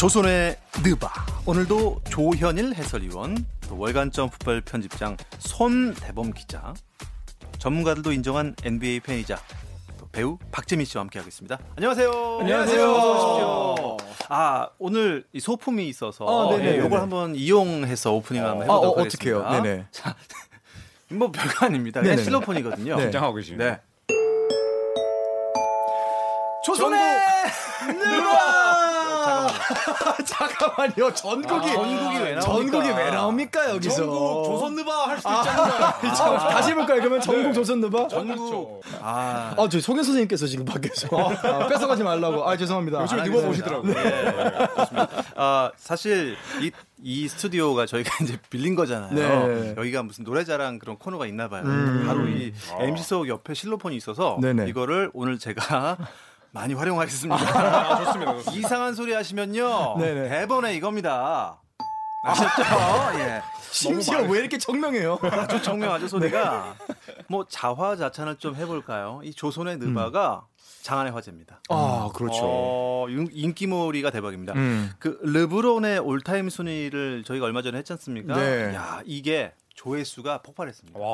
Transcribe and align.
조선의 0.00 0.56
느바 0.82 1.10
오늘도 1.44 2.00
조현일 2.08 2.74
해설위원 2.74 3.36
또 3.68 3.78
월간점 3.78 4.30
풋발 4.30 4.62
편집장 4.62 5.18
손대범 5.38 6.32
기자 6.32 6.72
전문가들도 7.58 8.10
인정한 8.12 8.56
NBA 8.64 9.00
팬이자 9.00 9.38
또 9.98 10.08
배우 10.10 10.38
박재민 10.50 10.86
씨와 10.86 11.02
함께하겠습니다. 11.02 11.58
안녕하세요. 11.76 12.38
안녕하세요. 12.40 12.90
오십시오. 12.92 13.96
아 14.30 14.70
오늘 14.78 15.26
이 15.34 15.40
소품이 15.40 15.86
있어서 15.90 16.24
아, 16.24 16.50
네네, 16.52 16.64
예, 16.64 16.70
네네. 16.70 16.84
요걸 16.86 16.98
한번 16.98 17.34
이용해서 17.34 18.14
오프닝을 18.14 18.48
한번 18.48 18.70
아, 18.70 18.72
해보도록 18.72 18.96
어, 18.96 19.00
하겠습니다. 19.00 19.60
네네. 19.60 19.84
자, 19.92 20.16
뭐 21.10 21.30
별거 21.30 21.66
아닙니다. 21.66 22.00
그냥. 22.00 22.16
실로폰이거든요. 22.16 22.96
네. 22.96 23.02
긴장하고 23.02 23.34
계시네요. 23.34 23.58
네. 23.58 23.80
조선의 26.64 27.09
잠깐만요. 30.24 30.24
잠깐만요. 30.24 31.14
전국이 31.14 31.70
아, 31.70 31.74
전국이 31.74 32.18
왜 32.18 32.34
나옵니까? 32.34 32.40
전국이 32.40 32.88
왜 32.88 33.10
나옵니까 33.10 33.70
여기서? 33.70 33.96
전국 33.96 34.44
조선느바 34.44 35.08
할 35.08 35.16
수도 35.18 35.30
있잖아요. 35.30 35.90
자, 36.14 36.48
다시 36.48 36.70
해볼까요? 36.70 36.98
그러면 37.00 37.20
전국 37.20 37.52
조선 37.52 37.80
느바? 37.80 38.08
전국. 38.08 38.82
아, 39.00 39.54
아, 39.56 39.68
저 39.70 39.80
송현 39.80 40.04
선생님께서 40.04 40.46
지금 40.46 40.64
밖에서 40.64 41.08
아, 41.16 41.66
뺏어가지 41.68 42.02
말라고. 42.02 42.48
아, 42.48 42.56
죄송합니다. 42.56 43.02
요즘 43.02 43.20
아, 43.20 43.24
누가. 43.24 43.46
보시더라고요. 43.46 43.92
네, 43.94 44.52
좋습니다. 44.76 45.08
아, 45.36 45.70
사실 45.76 46.36
이, 46.60 46.70
이 47.02 47.28
스튜디오가 47.28 47.86
저희가 47.86 48.10
이제 48.24 48.38
빌린 48.50 48.74
거잖아요. 48.74 49.46
네. 49.46 49.74
여기가 49.76 50.02
무슨 50.02 50.24
노래자랑 50.24 50.78
그런 50.78 50.96
코너가 50.96 51.26
있나 51.26 51.48
봐요. 51.48 51.62
음. 51.64 52.04
바로 52.06 52.28
이 52.28 52.52
MC석 52.78 53.28
옆에 53.28 53.54
실로폰이 53.54 53.96
있어서 53.96 54.38
네네. 54.40 54.68
이거를 54.68 55.10
오늘 55.14 55.38
제가 55.38 55.96
많이 56.52 56.74
활용하겠습니다. 56.74 57.36
아, 57.36 58.04
좋습니다. 58.04 58.32
좋습니다. 58.34 58.58
이상한 58.66 58.94
소리 58.94 59.12
하시면요. 59.12 59.96
네네. 59.98 60.28
대본에 60.28 60.74
이겁니다. 60.74 61.60
아셨죠? 62.24 62.62
예. 63.20 63.40
심지어 63.70 64.22
왜 64.24 64.40
이렇게 64.40 64.58
청명해요? 64.58 65.18
아주 65.22 65.62
정명하죠 65.62 66.08
소리가. 66.08 66.74
뭐 67.28 67.46
자화자찬을 67.48 68.36
좀 68.36 68.56
해볼까요? 68.56 69.20
이 69.24 69.32
조선의 69.32 69.78
느바가 69.78 70.44
장안의 70.82 71.12
화제입니다. 71.12 71.60
아, 71.68 72.10
그렇죠. 72.14 72.40
어, 72.42 73.06
인- 73.08 73.28
인기몰이가 73.30 74.10
대박입니다. 74.10 74.54
음. 74.54 74.90
그 74.98 75.18
르브론의 75.22 76.00
올타임 76.00 76.50
순위를 76.50 77.22
저희가 77.24 77.46
얼마 77.46 77.62
전에 77.62 77.78
했지 77.78 77.92
않습니까? 77.92 78.34
네. 78.34 78.74
야 78.74 79.00
이게 79.04 79.52
조회수가 79.80 80.42
폭발했습니다. 80.42 80.98
와. 80.98 81.06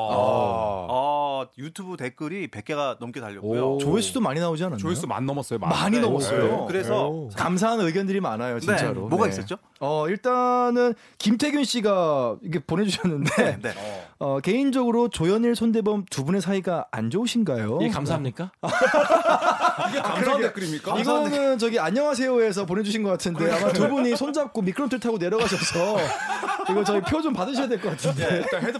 어, 0.89 1.47
유튜브 1.57 1.95
댓글이 1.95 2.49
100개가 2.49 2.97
넘게 2.99 3.21
달렸고요. 3.21 3.75
오. 3.75 3.77
조회수도 3.77 4.19
많이 4.19 4.41
나오지 4.41 4.61
않았나요? 4.63 4.79
조회수 4.79 5.07
만 5.07 5.25
넘었어요. 5.25 5.57
만. 5.57 5.69
많이 5.69 5.95
네. 5.95 6.01
넘었어요. 6.01 6.65
그래서 6.65 7.29
감사한 7.37 7.79
의견들이 7.79 8.19
많아요, 8.19 8.59
진짜로. 8.59 9.03
네, 9.03 9.07
뭐가 9.07 9.27
네. 9.27 9.29
있었죠? 9.31 9.55
어, 9.79 10.09
일단은 10.09 10.95
김태균 11.17 11.63
씨가 11.63 12.37
이게 12.41 12.59
보내주셨는데 12.59 13.59
네. 13.61 13.73
어, 14.19 14.39
개인적으로 14.39 15.09
조현일, 15.09 15.55
손대범 15.55 16.05
두 16.09 16.23
분의 16.25 16.41
사이가 16.41 16.87
안 16.91 17.11
좋으신가요? 17.11 17.77
이게 17.81 17.89
감사합니까? 17.91 18.51
이게 19.89 20.01
감사한 20.01 20.41
댓글입니까? 20.41 20.99
이거는 20.99 21.57
저기 21.59 21.79
안녕하세요에서 21.79 22.65
보내주신 22.65 23.03
것 23.03 23.11
같은데 23.11 23.51
아마 23.51 23.71
두 23.71 23.87
분이 23.87 24.15
손잡고 24.15 24.61
미끄럼틀 24.63 24.99
타고 24.99 25.17
내려가셔서 25.19 25.97
이거 26.69 26.83
저희 26.83 26.99
표 27.01 27.17
좀 27.21 27.33
받으셔야 27.33 27.67
될 27.67 27.79
것 27.81 27.89
같은데. 27.91 28.37
일단 28.37 28.61
헤드 28.63 28.79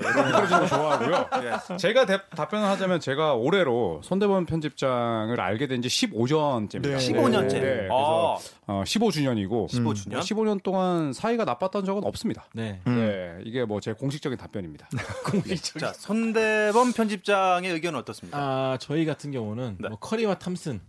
이끌어주는 0.00 0.60
거 0.60 0.66
좋아하고요. 0.66 1.26
예. 1.70 1.76
제가 1.76 2.06
대- 2.06 2.20
답변을 2.36 2.66
하자면 2.68 3.00
제가 3.00 3.34
올해로 3.34 4.00
손대범 4.04 4.46
편집장을 4.46 5.40
알게 5.40 5.66
된 5.66 5.82
지 5.82 5.88
15년째입니다. 5.88 6.82
네. 6.82 6.96
15년째. 6.98 7.48
네, 7.60 7.88
어, 7.90 8.36
그래서 8.38 8.52
어, 8.66 8.82
15주년이고 8.84 9.68
15주년? 9.68 10.20
15년 10.20 10.62
동안 10.62 11.12
사이가 11.12 11.44
나빴던 11.44 11.84
적은 11.84 12.04
없습니다. 12.04 12.44
네. 12.54 12.80
네, 12.84 13.38
이게 13.44 13.64
뭐 13.64 13.80
제 13.80 13.92
공식적인 13.92 14.38
답 14.38 14.51
변입니다. 14.52 14.88
자 15.80 15.92
손대범 15.92 16.92
편집장의 16.92 17.72
의견은 17.72 17.98
어떻습니까? 18.00 18.38
아 18.38 18.78
저희 18.80 19.04
같은 19.04 19.32
경우는 19.32 19.78
네. 19.80 19.88
뭐 19.88 19.98
커리와 19.98 20.38
탐슨 20.38 20.80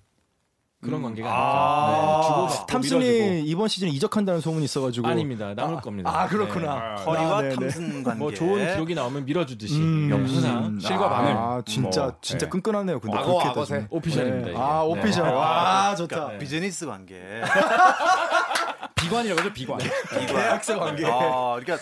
그런 0.83 0.99
음. 0.99 1.03
관계가 1.03 1.29
아. 1.29 1.87
아닐까. 1.87 2.17
네, 2.17 2.27
주고받고 2.27 2.65
탐슨이 2.67 3.03
밀어주고. 3.03 3.49
이번 3.49 3.67
시즌 3.69 3.87
이적한다는 3.87 4.41
소문이 4.41 4.65
있어가지고. 4.65 5.07
아닙니다. 5.07 5.53
남을 5.53 5.81
겁니다. 5.81 6.11
아 6.13 6.27
그렇구나. 6.27 6.95
네. 6.97 7.05
커리와 7.05 7.37
아, 7.37 7.41
네네. 7.41 7.55
탐슨 7.55 8.03
관계. 8.03 8.19
뭐 8.19 8.33
좋은 8.33 8.73
기록이 8.73 8.93
나오면 8.93 9.25
밀어주듯이 9.25 9.79
음, 9.79 10.09
항상 10.11 10.79
실과 10.79 11.07
마늘. 11.07 11.31
아 11.31 11.61
진짜 11.65 12.01
뭐, 12.03 12.17
진짜 12.21 12.45
네. 12.45 12.49
끈끈하네요. 12.49 12.99
근데 12.99 13.17
악어, 13.17 13.39
악어새. 13.39 13.87
오피셜입니다. 13.89 14.49
이게. 14.49 14.57
아 14.59 14.81
오피셜. 14.83 15.23
네. 15.23 15.31
와 15.31 15.95
좋다. 15.95 16.27
네. 16.33 16.37
비즈니스 16.39 16.85
관계. 16.85 17.15
비관이라고 18.95 19.41
하죠, 19.41 19.53
비관. 19.53 19.79
대학생 20.27 20.79
관계. 20.79 21.05
아, 21.05 21.59
그러니까 21.59 21.77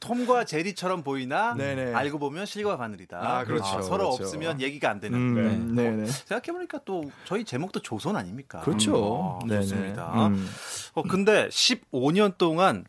톰과 0.00 0.44
제리처럼 0.46 1.02
보이나 1.02 1.54
네네. 1.54 1.94
알고 1.94 2.18
보면 2.18 2.46
실과 2.46 2.76
바늘이다. 2.78 3.18
아, 3.20 3.44
그렇죠, 3.44 3.82
서로 3.82 4.10
그렇죠. 4.10 4.24
없으면 4.24 4.60
얘기가 4.60 4.90
안 4.90 4.98
되는. 4.98 5.18
음, 5.18 5.74
네네. 5.74 6.06
생각해보니까 6.06 6.80
또 6.86 7.10
저희 7.26 7.44
제목도 7.44 7.80
조선 7.82 8.16
아닙니까? 8.16 8.60
그렇죠. 8.60 9.38
음, 9.44 9.52
아. 9.52 9.56
좋습니다. 9.60 10.26
음. 10.28 10.48
어, 10.94 11.02
근데 11.02 11.48
15년 11.48 12.38
동안 12.38 12.84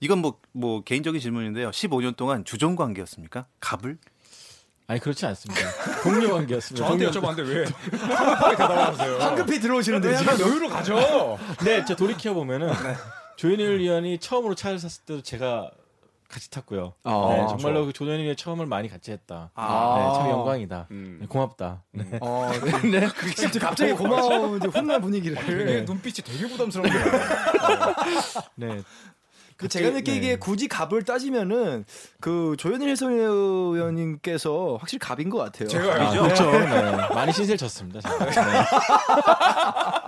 이건 0.00 0.18
뭐, 0.18 0.38
뭐 0.52 0.82
개인적인 0.82 1.20
질문인데요. 1.20 1.70
15년 1.70 2.16
동안 2.16 2.44
주종 2.44 2.74
관계였습니까? 2.76 3.46
갑을? 3.60 3.96
아니 4.88 5.00
그렇지 5.00 5.26
않습니다. 5.26 5.60
동료 6.02 6.32
관계였습니다. 6.34 6.86
저한테 6.86 7.10
동료- 7.10 7.20
여쭤봤는데 7.20 7.46
왜 7.48 7.64
황급하게 8.06 8.56
대답하세요? 8.56 9.18
황급히 9.18 9.60
들어오시는데 9.60 10.16
지금. 10.16 10.32
약간 10.32 10.40
여유로 10.48 10.68
가죠. 10.70 11.38
네, 11.64 11.84
저 11.84 11.94
돌이켜 11.94 12.32
보면은 12.34 12.72
조현일 13.36 13.78
위원이 13.80 14.18
처음으로 14.18 14.54
차를 14.54 14.78
샀을 14.78 15.04
때도 15.06 15.22
제가 15.22 15.70
같이 16.28 16.50
탔고요. 16.50 16.92
아, 17.04 17.34
네, 17.36 17.46
정말로 17.48 17.86
그 17.86 17.92
조현일 17.92 18.24
위의 18.26 18.36
처음을 18.36 18.66
많이 18.66 18.88
같이 18.88 19.10
했다. 19.12 19.50
아. 19.54 19.96
네, 19.98 20.18
참 20.18 20.30
영광이다. 20.30 20.86
음. 20.90 21.18
네, 21.22 21.26
고맙다. 21.26 21.82
네. 21.92 22.04
어, 22.20 22.50
네. 22.84 23.00
네. 23.00 23.08
진짜 23.34 23.58
갑자기 23.58 23.92
고마운 23.92 24.58
이제 24.58 24.68
훈훈한 24.68 25.00
분위기를. 25.00 25.36
되게 25.38 25.82
눈빛이 25.82 26.16
되게 26.24 26.46
부담스러운데. 26.48 26.98
네. 28.56 28.82
그 29.58 29.66
제가 29.66 29.90
느끼기에 29.90 30.36
굳이 30.36 30.68
갑을 30.68 31.02
따지면은 31.02 31.84
그 32.20 32.54
조현일 32.60 32.90
해설위원님께서 32.90 34.76
확실히 34.78 35.00
갑인 35.00 35.30
것 35.30 35.38
같아요. 35.38 35.66
제가 35.68 35.94
아, 35.94 36.08
알죠. 36.10 36.22
그렇죠. 36.22 36.50
네. 36.52 36.92
많이 37.12 37.32
신세를 37.32 37.58
졌습니다. 37.58 38.00
제가. 38.00 38.24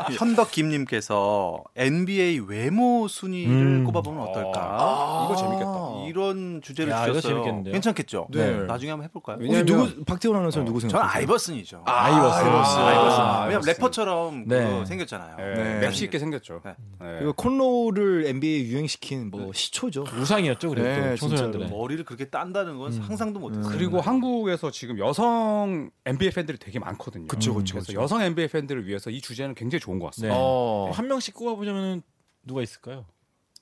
네. 0.09 0.15
현덕 0.17 0.53
김님께서 0.53 1.65
NBA 1.75 2.39
외모 2.47 3.09
순위를 3.09 3.53
음. 3.53 3.85
꼽아보면 3.85 4.23
어떨까? 4.29 4.61
아, 4.61 5.29
이거 5.29 5.37
재밌겠다. 5.37 5.90
이런 6.11 6.61
주제를 6.61 6.93
야, 6.93 7.07
주셨어요. 7.07 7.33
재밌겠는데요? 7.35 7.73
괜찮겠죠? 7.73 8.29
네. 8.31 8.65
나중에 8.67 8.91
한번 8.91 9.05
해볼까요? 9.09 9.39
왜- 9.41 9.47
왜냐면- 9.47 9.67
누구 9.67 10.05
박태원 10.05 10.37
아나운서 10.37 10.61
누구 10.65 10.81
저는 10.81 10.91
생각하세요? 10.91 11.21
아이버슨이죠. 11.23 11.83
아 11.87 12.09
이버슨. 12.11 12.47
아이버슨. 12.47 12.79
아, 12.81 13.41
왜냐면 13.45 13.47
아이버슨. 13.57 13.73
래퍼처럼 13.73 14.45
네. 14.49 14.85
생겼잖아요. 14.85 15.37
네. 15.37 15.55
네. 15.55 15.81
맵시 15.81 16.05
있게 16.05 16.19
생겼죠. 16.19 16.61
네. 16.65 16.75
네. 17.01 17.19
이거 17.23 17.33
콘로를 17.33 18.27
NBA에 18.27 18.63
유행시킨 18.65 19.31
뭐 19.31 19.53
시초죠. 19.53 20.05
우상이었죠, 20.21 20.69
그래도 20.69 20.89
네. 21.11 21.17
진짜로. 21.17 21.69
머리를 21.69 22.05
그렇게 22.05 22.27
딴다는 22.29 22.77
건 22.79 22.93
음. 22.93 23.03
상상도 23.07 23.41
못했어요. 23.41 23.73
그리고 23.73 24.01
한국에서 24.01 24.71
지금 24.71 24.99
여성 24.99 25.91
NBA 26.05 26.33
팬들이 26.33 26.59
되게 26.59 26.79
많거든요. 26.79 27.27
그쵸, 27.29 27.55
그쵸, 27.55 27.75
그래서. 27.79 27.93
여성 27.95 28.21
NBA 28.23 28.49
팬들을 28.49 28.87
위해서 28.87 29.11
이 29.11 29.21
주제는 29.21 29.55
굉장히 29.55 29.81
좋은 29.81 29.99
것 29.99 30.07
같습니다. 30.07 30.35
네. 30.35 30.41
어. 30.43 30.91
한 30.93 31.07
명씩 31.09 31.35
꼽아보자면 31.35 32.03
누가 32.45 32.63
있을까요? 32.63 33.05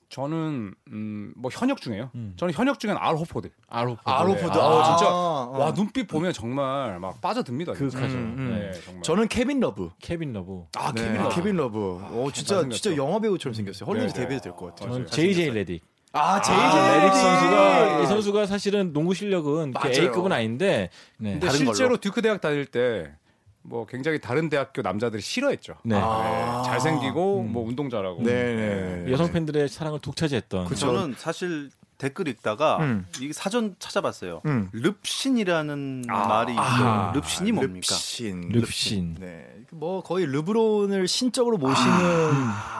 저는 0.09 0.73
음, 0.91 1.33
뭐 1.35 1.51
현역 1.53 1.79
중에요. 1.81 2.09
음. 2.15 2.33
저는 2.35 2.53
현역 2.53 2.79
중엔 2.79 2.97
알 2.97 3.15
호포드. 3.15 3.51
아로포드. 3.67 4.01
아로포드. 4.09 4.57
아, 4.57 4.65
아, 4.81 4.97
진짜. 4.97 5.11
아. 5.11 5.49
와 5.53 5.73
눈빛 5.73 6.07
보면 6.07 6.33
정말 6.33 6.99
막 6.99 7.21
빠져듭니다. 7.21 7.75
진짜. 7.75 7.97
그윽하죠. 7.99 8.17
음, 8.17 8.35
음. 8.37 8.59
네, 8.59 8.71
정말. 8.81 9.03
저는 9.03 9.27
케빈 9.27 9.59
러브. 9.59 9.91
케빈 10.01 10.33
러브. 10.33 10.63
아 10.75 10.91
네, 10.93 11.03
케빈 11.03 11.17
러브. 11.21 11.35
케빈 11.35 11.55
러브. 11.57 11.77
오, 12.13 12.31
진짜. 12.31 12.67
진짜 12.69 12.95
영화 12.97 13.19
배우처럼 13.19 13.53
생겼어요. 13.53 13.87
헐리우드 13.87 14.13
네, 14.13 14.21
데뷔해도 14.21 14.43
네. 14.43 14.49
될것 14.49 14.75
같아요. 14.75 14.93
저는. 14.93 15.07
JJ 15.07 15.51
레딕. 15.51 15.79
아, 16.11 16.41
제이제 16.41 16.59
아, 16.59 17.05
레딕 17.05 17.13
선수가 17.13 17.85
이 18.01 18.05
선수가 18.07 18.07
선수가 18.07 18.45
사실은 18.47 18.93
농구 18.93 19.13
실력은 19.13 19.71
맞아요. 19.71 19.91
A급은 19.93 20.31
아닌데 20.31 20.89
네. 21.17 21.33
근데 21.33 21.51
실제로 21.51 21.89
걸로. 21.89 21.97
듀크 21.97 22.23
대학 22.23 22.41
다닐 22.41 22.65
때 22.65 23.13
뭐 23.61 23.85
굉장히 23.85 24.19
다른 24.19 24.49
대학교 24.49 24.81
남자들이 24.81 25.21
싫어했죠. 25.21 25.75
네. 25.83 25.95
아. 25.97 26.61
네, 26.63 26.69
잘생기고 26.69 27.41
음. 27.41 27.51
뭐 27.51 27.67
운동 27.67 27.89
잘하고. 27.89 28.23
네, 28.23 29.03
네. 29.05 29.11
여성 29.11 29.31
팬들의 29.31 29.67
사랑을 29.69 29.99
독차지했던 29.99 30.65
그쵸. 30.65 30.87
저는 30.87 31.15
사실 31.17 31.69
댓글 31.99 32.29
읽다가 32.29 32.77
음. 32.77 33.05
이 33.19 33.33
사전 33.33 33.75
찾아봤어요. 33.77 34.41
음. 34.45 34.69
릅신이라는 34.71 36.05
아. 36.07 36.27
말이 36.27 36.53
있어요. 36.53 36.63
아, 36.65 37.11
릅신이 37.13 37.51
뭡니까? 37.51 37.93
릅신. 37.93 38.49
릅신. 38.49 39.15
네. 39.19 39.45
뭐 39.71 40.01
거의 40.01 40.25
르브론을 40.25 41.09
신적으로 41.09 41.57
모시는 41.57 41.97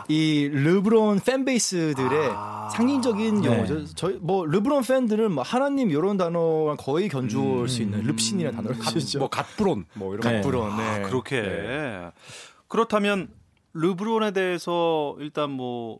이 0.07 0.49
르브론 0.51 1.19
팬베이스들의 1.19 2.29
아. 2.33 2.69
상징적인 2.71 3.41
네. 3.41 3.47
용어죠. 3.47 3.85
저희 3.93 4.17
뭐 4.21 4.45
르브론 4.45 4.83
팬들은 4.83 5.33
뭐 5.33 5.43
하나님 5.43 5.91
이런 5.91 6.15
단어랑 6.15 6.77
거의 6.79 7.09
견주올 7.09 7.67
수 7.67 7.81
있는 7.81 8.01
릅신이라는 8.03 8.55
단어를 8.55 8.81
쓰죠. 8.83 9.19
뭐 9.19 9.27
갓브론 9.29 9.85
뭐 9.95 10.15
이런 10.15 10.21
네. 10.21 10.41
거. 10.41 10.49
르브론. 10.49 10.77
네. 10.77 11.01
그렇게 11.03 11.41
네. 11.41 12.11
그렇다면 12.69 13.27
르브론에 13.73 14.31
대해서 14.31 15.17
일단 15.19 15.51
뭐 15.51 15.99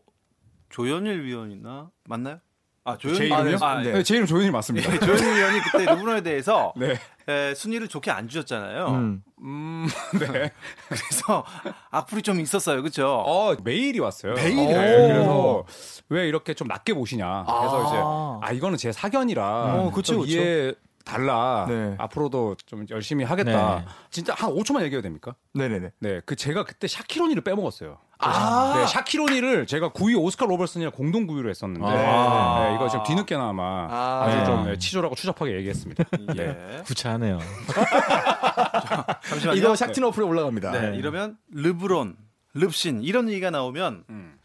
조현일 0.70 1.22
위원이나 1.24 1.90
맞나요? 2.08 2.40
아제 2.84 3.08
조현일 3.08 3.26
이름이요? 3.26 3.58
아, 3.60 3.82
네. 3.82 3.92
네. 3.92 4.02
제 4.02 4.14
이름 4.14 4.26
조현일 4.26 4.52
맞습니다. 4.52 4.92
예, 4.92 4.98
조현일 4.98 5.36
위원이 5.36 5.60
그때 5.60 5.84
르브론에 5.92 6.22
대해서 6.22 6.72
네. 6.76 6.96
에, 7.28 7.54
순위를 7.54 7.88
좋게 7.88 8.10
안 8.10 8.26
주셨잖아요. 8.26 8.86
음. 8.88 9.22
음, 9.42 9.86
네. 10.18 10.50
그래서 10.88 11.44
악플이 11.90 12.22
좀 12.22 12.40
있었어요, 12.40 12.80
그렇죠? 12.80 13.06
어, 13.26 13.54
메일이 13.62 13.98
왔어요. 14.00 14.34
메일이요? 14.34 14.66
네, 14.80 15.08
그래서 15.08 15.64
왜 16.08 16.26
이렇게 16.26 16.54
좀 16.54 16.68
낮게 16.68 16.94
보시냐. 16.94 17.44
그래서 17.46 17.84
아. 17.84 18.38
이제 18.40 18.46
아 18.48 18.52
이거는 18.56 18.78
제 18.78 18.92
사견이라 18.92 19.44
어, 19.74 19.90
그쵸, 19.94 20.14
좀 20.14 20.22
그쵸. 20.22 20.32
이해 20.38 20.72
달라. 21.04 21.66
네. 21.68 21.94
앞으로도 21.98 22.56
좀 22.66 22.84
열심히 22.90 23.24
하겠다. 23.24 23.76
네. 23.78 23.84
진짜 24.10 24.34
한 24.34 24.50
5초만 24.50 24.82
얘기해도 24.82 25.02
됩니까? 25.02 25.34
네네네. 25.54 25.90
네, 25.98 26.20
그 26.24 26.36
제가 26.36 26.64
그때 26.64 26.86
샤키로니를 26.86 27.42
빼먹었어요. 27.42 27.98
아. 28.18 28.74
네, 28.76 28.86
샤키로니를 28.86 29.66
제가 29.66 29.90
9위 29.90 30.18
오스카 30.18 30.44
로버슨이랑 30.46 30.92
공동 30.92 31.26
9위로 31.26 31.48
했었는데 31.48 31.86
아. 31.86 32.68
네, 32.68 32.74
이거 32.74 32.88
지금 32.88 33.04
뒤늦게나마 33.04 33.88
아. 33.90 34.24
아. 34.24 34.30
주 34.30 34.36
네. 34.36 34.44
좀 34.44 34.64
네, 34.64 34.78
치졸하고 34.78 35.14
추잡하게 35.14 35.56
얘기했습니다. 35.56 36.04
네. 36.36 36.76
예. 36.78 36.82
구차하네요. 36.84 37.38
잠시만요. 39.24 39.58
이거 39.58 39.72
샥틴 39.72 40.04
어플에 40.04 40.24
올라갑니다. 40.24 40.70
네, 40.72 40.96
이러면 40.96 41.38
르브론, 41.50 42.16
릅신 42.54 43.02
이런 43.02 43.28
얘기가 43.28 43.50
나오면 43.50 44.04
음. 44.10 44.36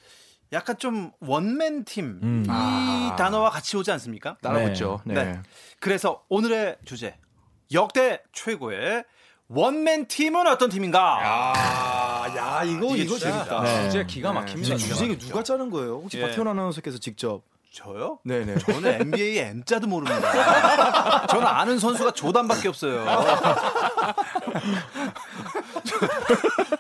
약간 0.54 0.78
좀 0.78 1.12
원맨 1.20 1.86
팀이 1.86 2.08
음. 2.24 2.46
아. 2.50 3.16
단어와 3.18 3.50
같이 3.50 3.76
오지 3.78 3.92
않습니까? 3.92 4.38
따라붙죠. 4.42 5.02
네. 5.06 5.14
네. 5.14 5.40
그래서 5.80 6.24
오늘의 6.30 6.78
주제 6.86 7.18
역대 7.72 8.22
최고의 8.32 9.04
원맨 9.48 10.08
팀은 10.08 10.48
어떤 10.48 10.70
팀인가? 10.70 11.20
아, 11.22 12.36
야, 12.36 12.64
이거 12.64 12.96
이거 12.96 13.18
재밌다. 13.18 13.62
네. 13.62 13.84
주제 13.84 14.04
기가 14.06 14.34
막힙니다. 14.34 14.76
주제 14.78 15.18
누가 15.18 15.44
짜는 15.44 15.70
거예요? 15.70 16.02
혹시 16.04 16.18
예. 16.18 16.22
박태원 16.24 16.48
아나운서께서 16.48 16.98
직접? 16.98 17.44
저요? 17.72 18.20
네네. 18.24 18.58
저는 18.60 19.02
NBA의 19.02 19.40
M자도 19.50 19.88
모릅니다. 19.88 21.28
저는 21.28 21.46
아는 21.46 21.78
선수가 21.78 22.12
조단밖에 22.12 22.70
없어요. 22.70 23.06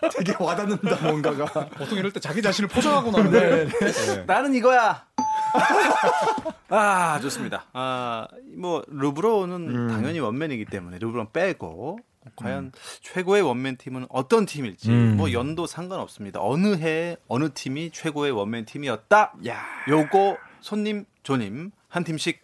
되게 0.16 0.34
와닿는다 0.40 1.08
뭔가가. 1.08 1.68
보통 1.70 1.98
이럴 1.98 2.12
때 2.12 2.20
자기 2.20 2.42
자신을 2.42 2.70
포장하고 2.70 3.12
나는데 3.12 3.68
네. 3.68 4.24
나는 4.26 4.54
이거야. 4.54 5.06
아 6.70 7.20
좋습니다. 7.22 7.66
아뭐 7.74 8.84
르브론은 8.88 9.88
당연히 9.88 10.20
원맨이기 10.20 10.66
때문에 10.66 10.98
르브론 11.00 11.32
빼고 11.32 12.00
과연 12.36 12.72
최고의 13.02 13.44
원맨 13.44 13.78
팀은 13.78 14.08
어떤 14.10 14.46
팀일지 14.46 14.90
음. 14.90 15.18
뭐 15.18 15.32
연도 15.32 15.68
상관없습니다. 15.68 16.40
어느 16.42 16.76
해 16.78 17.18
어느 17.28 17.50
팀이 17.54 17.92
최고의 17.92 18.32
원맨 18.32 18.66
팀이었다. 18.66 19.34
야. 19.48 19.64
요거 19.88 20.38
손님 20.62 21.06
조님 21.24 21.72
한 21.88 22.04
팀씩 22.04 22.42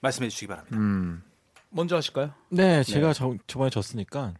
말씀해 0.00 0.28
주시기 0.28 0.46
바랍니다. 0.48 0.76
음. 0.76 1.22
먼저 1.70 1.96
하실까요? 1.96 2.32
네, 2.48 2.82
제가 2.82 3.12
저, 3.12 3.34
저번에 3.46 3.68
졌으니까 3.70 4.32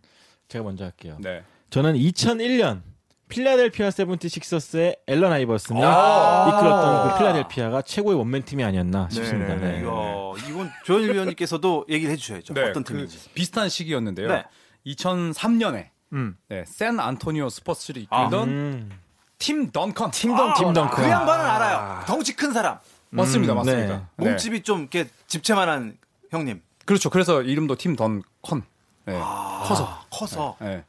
제가 0.48 0.64
먼저 0.64 0.84
할게요. 0.84 1.18
네. 1.20 1.44
저는 1.70 1.94
2001년 1.94 2.82
필라델피아 3.28 3.90
세븐티식서스의 3.90 4.96
앨런 5.06 5.32
아이버슨이 5.32 5.80
아. 5.84 6.46
이끌었던 6.48 7.10
그 7.12 7.18
필라델피아가 7.18 7.82
최고의 7.82 8.16
원맨 8.16 8.44
팀이 8.44 8.64
아니었나 8.64 9.08
싶습니다. 9.10 9.54
네네네. 9.54 9.72
네. 9.80 9.84
이야, 9.84 10.48
이건 10.48 10.70
조현일 10.84 11.12
위원님께서도 11.12 11.84
얘기를 11.90 12.10
해주셔야죠. 12.12 12.54
어떤 12.56 12.82
그 12.84 12.92
팀인지. 12.94 13.18
비슷한 13.34 13.68
시기였는데요. 13.68 14.28
네. 14.28 14.44
2003년에 14.86 15.88
음. 16.14 16.38
네, 16.48 16.64
샌안토니오 16.66 17.50
스퍼스를 17.50 18.06
아. 18.08 18.22
이끌던 18.24 18.48
음. 18.48 18.90
팀 19.38 19.70
던컨. 19.70 20.10
팀 20.10 20.34
던- 20.34 20.54
팀 20.54 20.72
덩컨. 20.72 21.04
그 21.04 21.10
양반은 21.10 21.44
알아요. 21.44 22.04
덩치 22.06 22.34
큰 22.34 22.52
사람. 22.54 22.78
맞습니다, 23.10 23.52
음, 23.52 23.56
맞습니다. 23.58 24.08
네. 24.16 24.28
몸집이 24.30 24.62
좀 24.62 24.80
이렇게 24.80 25.06
집채만한 25.26 25.98
형님. 26.30 26.62
그렇죠. 26.86 27.10
그래서 27.10 27.42
이름도 27.42 27.76
팀 27.76 27.94
던컨. 27.94 28.62
네. 29.04 29.18
커서. 29.18 30.00
커서. 30.10 30.56
네. 30.60 30.82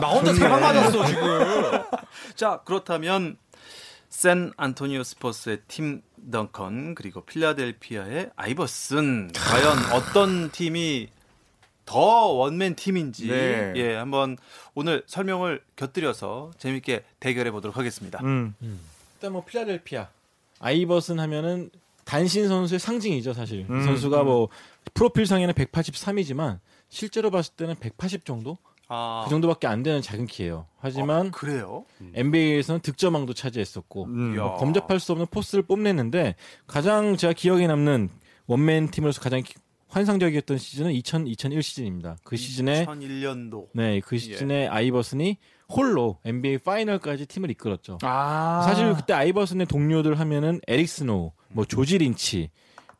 나 0.00 0.08
혼자 0.08 0.32
세방 0.32 0.60
맞았어 0.60 1.06
지금. 1.06 1.22
자, 2.34 2.60
그렇다면 2.64 3.36
샌 4.08 4.52
안토니오 4.56 5.02
스퍼스의 5.02 5.60
팀 5.68 6.02
덩컨 6.30 6.94
그리고 6.94 7.22
필라델피아의 7.22 8.30
아이버슨 8.36 9.32
과연 9.34 9.92
어떤 9.92 10.50
팀이 10.50 11.08
더 11.84 11.98
원맨 11.98 12.76
팀인지 12.76 13.28
네. 13.28 13.72
예, 13.76 13.94
한번 13.94 14.36
오늘 14.74 15.02
설명을 15.06 15.62
곁들여서 15.76 16.52
재밌게 16.58 17.04
대결해 17.20 17.50
보도록 17.50 17.76
하겠습니다. 17.76 18.20
음. 18.22 18.54
일단 19.14 19.32
뭐 19.32 19.44
필라델피아 19.44 20.08
아이버슨 20.60 21.18
하면은 21.18 21.70
단신 22.04 22.48
선수의 22.48 22.78
상징이죠 22.78 23.32
사실 23.32 23.66
음, 23.68 23.80
이 23.80 23.84
선수가 23.84 24.22
뭐 24.24 24.48
프로필상에는 24.94 25.54
183이지만 25.54 26.58
실제로 26.92 27.30
봤을 27.30 27.54
때는 27.54 27.74
180 27.80 28.26
정도 28.26 28.58
아, 28.88 29.22
그 29.24 29.30
정도밖에 29.30 29.66
안 29.66 29.82
되는 29.82 30.02
작은 30.02 30.26
키예요. 30.26 30.66
하지만 30.78 31.30
그래요? 31.30 31.86
NBA에서는 32.14 32.80
득점왕도 32.82 33.32
차지했었고 33.32 34.04
음. 34.04 34.34
이야. 34.34 34.42
뭐 34.42 34.56
범접할 34.58 35.00
수 35.00 35.12
없는 35.12 35.26
포스를 35.30 35.62
뽐냈는데 35.62 36.34
가장 36.66 37.16
제가 37.16 37.32
기억에 37.32 37.66
남는 37.66 38.10
원맨 38.46 38.90
팀으로서 38.90 39.22
가장 39.22 39.42
기- 39.42 39.54
환상적이었던 39.88 40.58
시즌은 40.58 40.92
2000, 40.92 41.26
2001 41.26 41.62
시즌입니다. 41.62 42.16
그 42.24 42.36
시즌에 42.36 42.84
2001년도. 42.84 43.68
네, 43.72 44.00
그 44.00 44.18
시즌에 44.18 44.66
아이버슨이 44.68 45.38
홀로 45.70 46.18
NBA 46.26 46.58
파이널까지 46.58 47.24
팀을 47.26 47.50
이끌었죠. 47.52 47.98
아. 48.02 48.62
사실 48.66 48.92
그때 48.94 49.14
아이버슨의 49.14 49.66
동료들 49.66 50.18
하면은 50.20 50.60
에릭 50.68 50.88
스노우, 50.88 51.32
뭐 51.48 51.64
조지 51.64 51.96
린치, 51.98 52.50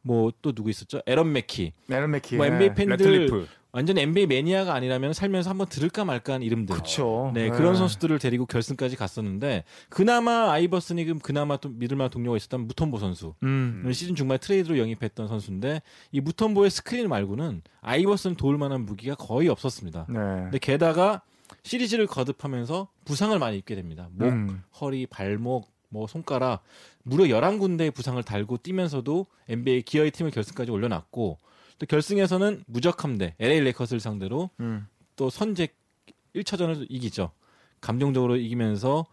뭐 0.02 0.32
또 0.42 0.52
누구 0.52 0.70
있었죠? 0.70 1.02
에런 1.06 1.32
맥키. 1.32 1.72
에런 1.86 2.10
맥키. 2.10 2.36
뭐 2.36 2.46
NBA 2.46 2.74
팬들 2.74 2.96
래틀리프. 2.96 3.46
완전 3.72 3.96
NBA 3.96 4.26
매니아가 4.26 4.74
아니라면 4.74 5.14
살면서 5.14 5.48
한번 5.48 5.66
들을까 5.66 6.04
말까 6.04 6.34
한 6.34 6.42
이름들. 6.42 6.74
그렇죠. 6.74 7.30
네, 7.34 7.48
그런 7.48 7.74
선수들을 7.74 8.18
데리고 8.18 8.44
결승까지 8.44 8.96
갔었는데 8.96 9.64
그나마 9.88 10.52
아이버슨이 10.52 11.06
그 11.06 11.18
그나마 11.18 11.56
또 11.56 11.70
믿을만한 11.70 12.10
동료가 12.10 12.36
있었던 12.36 12.66
무톰보 12.66 12.98
선수. 12.98 13.34
음. 13.42 13.90
시즌 13.92 14.14
중반에 14.14 14.38
트레이드로 14.38 14.78
영입했던 14.78 15.26
선수인데 15.26 15.80
이 16.12 16.20
무톰보의 16.20 16.70
스크린 16.70 17.08
말고는 17.08 17.62
아이버슨 17.80 18.34
도울 18.34 18.58
만한 18.58 18.84
무기가 18.84 19.14
거의 19.14 19.48
없었습니다. 19.48 20.06
네. 20.10 20.18
근데 20.18 20.58
게다가 20.58 21.22
시리즈를 21.62 22.06
거듭하면서 22.06 22.88
부상을 23.06 23.38
많이 23.38 23.56
입게 23.56 23.74
됩니다. 23.74 24.08
목, 24.12 24.28
음. 24.28 24.62
허리, 24.80 25.06
발목, 25.06 25.70
뭐 25.88 26.06
손가락 26.06 26.62
무려 27.02 27.24
11군데의 27.24 27.94
부상을 27.94 28.22
달고 28.22 28.58
뛰면서도 28.58 29.26
NBA 29.48 29.82
기어이 29.82 30.10
팀을 30.10 30.30
결승까지 30.30 30.70
올려놨고 30.70 31.38
또 31.82 31.86
결승에서는 31.86 32.62
무적함대 32.68 33.34
LA 33.40 33.60
레이커스를 33.62 33.98
상대로 33.98 34.50
음. 34.60 34.86
또 35.16 35.30
선제 35.30 35.66
1차전을 36.32 36.86
이기죠. 36.88 37.32
감동적으로 37.80 38.36
이기면서 38.36 39.04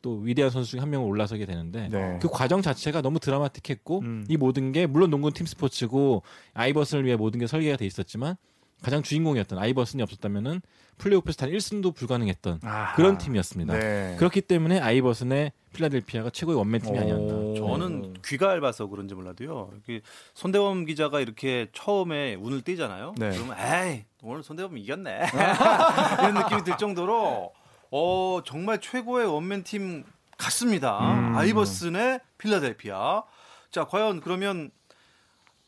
또 0.00 0.20
위대한 0.20 0.50
선수 0.50 0.70
중에 0.70 0.80
한 0.80 0.88
명을 0.88 1.06
올라서게 1.06 1.44
되는데 1.44 1.88
네. 1.90 2.18
그 2.22 2.28
과정 2.28 2.62
자체가 2.62 3.02
너무 3.02 3.20
드라마틱했고 3.20 3.98
음. 4.00 4.24
이 4.30 4.38
모든 4.38 4.72
게 4.72 4.86
물론 4.86 5.10
농구는 5.10 5.34
팀 5.34 5.44
스포츠고 5.44 6.22
아이버슨을 6.54 7.04
위해 7.04 7.14
모든 7.16 7.40
게 7.40 7.46
설계가 7.46 7.76
돼 7.76 7.84
있었지만 7.84 8.36
가장 8.82 9.02
주인공이었던 9.02 9.58
아이버슨이 9.58 10.02
없었다면은 10.02 10.60
플레이오프에서 10.98 11.38
단 11.38 11.50
1승도 11.50 11.94
불가능했던 11.94 12.60
아하. 12.62 12.94
그런 12.94 13.18
팀이었습니다. 13.18 13.78
네. 13.78 14.16
그렇기 14.18 14.42
때문에 14.42 14.78
아이버슨의 14.78 15.52
필라델피아가 15.72 16.30
최고의 16.30 16.56
원맨 16.56 16.82
팀이 16.82 16.98
아니었나. 16.98 17.34
오. 17.34 17.54
저는 17.56 18.14
귀가 18.24 18.54
얇아서 18.54 18.86
그런지 18.86 19.14
몰라도요. 19.14 19.70
이렇게 19.72 20.02
손대범 20.34 20.84
기자가 20.84 21.20
이렇게 21.20 21.68
처음에 21.72 22.36
운을 22.36 22.62
띄잖아요. 22.62 23.14
네. 23.18 23.30
그러면 23.30 23.56
에이 23.58 24.04
오늘 24.22 24.42
손대범 24.42 24.78
이겼네 24.78 25.26
이런 26.20 26.34
느낌이 26.34 26.62
들 26.62 26.76
정도로 26.78 27.52
어 27.90 28.40
정말 28.44 28.80
최고의 28.80 29.26
원맨 29.26 29.64
팀 29.64 30.04
같습니다. 30.38 30.98
음. 31.12 31.36
아이버슨의 31.36 32.20
필라델피아. 32.38 33.24
자 33.70 33.84
과연 33.84 34.20
그러면 34.20 34.70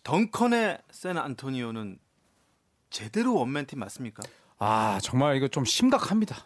덩컨의 0.04 0.78
샌 0.92 1.18
안토니오는 1.18 1.98
제대로 2.90 3.34
원맨 3.34 3.66
팀 3.66 3.80
맞습니까? 3.80 4.22
아 4.58 4.98
정말 5.02 5.36
이거 5.36 5.48
좀 5.48 5.64
심각합니다. 5.64 6.36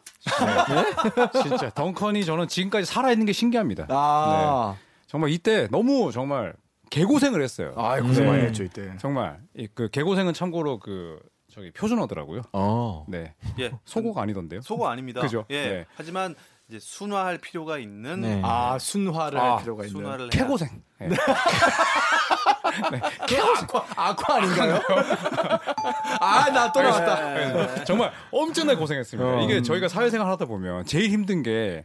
네? 0.69 1.43
진짜 1.43 1.71
덩컨이 1.71 2.25
저는 2.25 2.49
지금까지 2.49 2.85
살아 2.85 3.13
있는 3.13 3.27
게 3.27 3.33
신기합니다. 3.33 3.87
아. 3.89 4.77
정말 5.07 5.31
이때 5.31 5.69
너무 5.71 6.11
정말 6.13 6.55
개고생을 6.91 7.41
했어요. 7.43 7.73
아, 7.77 8.01
고생 8.01 8.25
네. 8.25 8.31
많이 8.31 8.43
했죠, 8.45 8.65
이때. 8.65 8.93
정말 8.99 9.41
이 9.57 9.69
그 9.75 9.89
개고생은 9.91 10.35
참고로 10.35 10.79
그 10.81 11.21
저기 11.53 11.71
표준어더라고요. 11.73 12.43
어. 12.53 13.05
네 13.09 13.35
예, 13.61 13.71
소고가 13.85 14.23
아니던데요. 14.23 14.61
소고 14.63 14.89
아닙니다. 14.89 15.21
그죠? 15.21 15.45
예. 15.51 15.69
네. 15.69 15.87
하지만 15.95 16.35
이제 16.71 16.79
순화할 16.81 17.39
필요가 17.39 17.79
있는 17.79 18.21
네. 18.21 18.41
아, 18.45 18.79
순화를 18.79 19.41
아, 19.41 19.55
할 19.57 19.62
필요가 19.62 19.85
있는. 19.85 20.00
순화를 20.00 20.25
해야 20.33 20.43
개고생. 20.45 20.69
네. 21.00 21.09
아쿠아, 23.59 23.85
아쿠아 23.97 24.37
아닌가요? 24.37 24.81
아, 26.21 26.49
나 26.50 26.71
또 26.73 26.81
나왔다. 26.81 27.35
네. 27.35 27.85
정말 27.85 28.12
엄청나게 28.31 28.79
고생했습니다. 28.79 29.29
어. 29.29 29.41
이게 29.43 29.62
저희가 29.62 29.89
사회생활 29.89 30.29
하다 30.31 30.45
보면 30.45 30.85
제일 30.87 31.11
힘든 31.11 31.43
게 31.43 31.85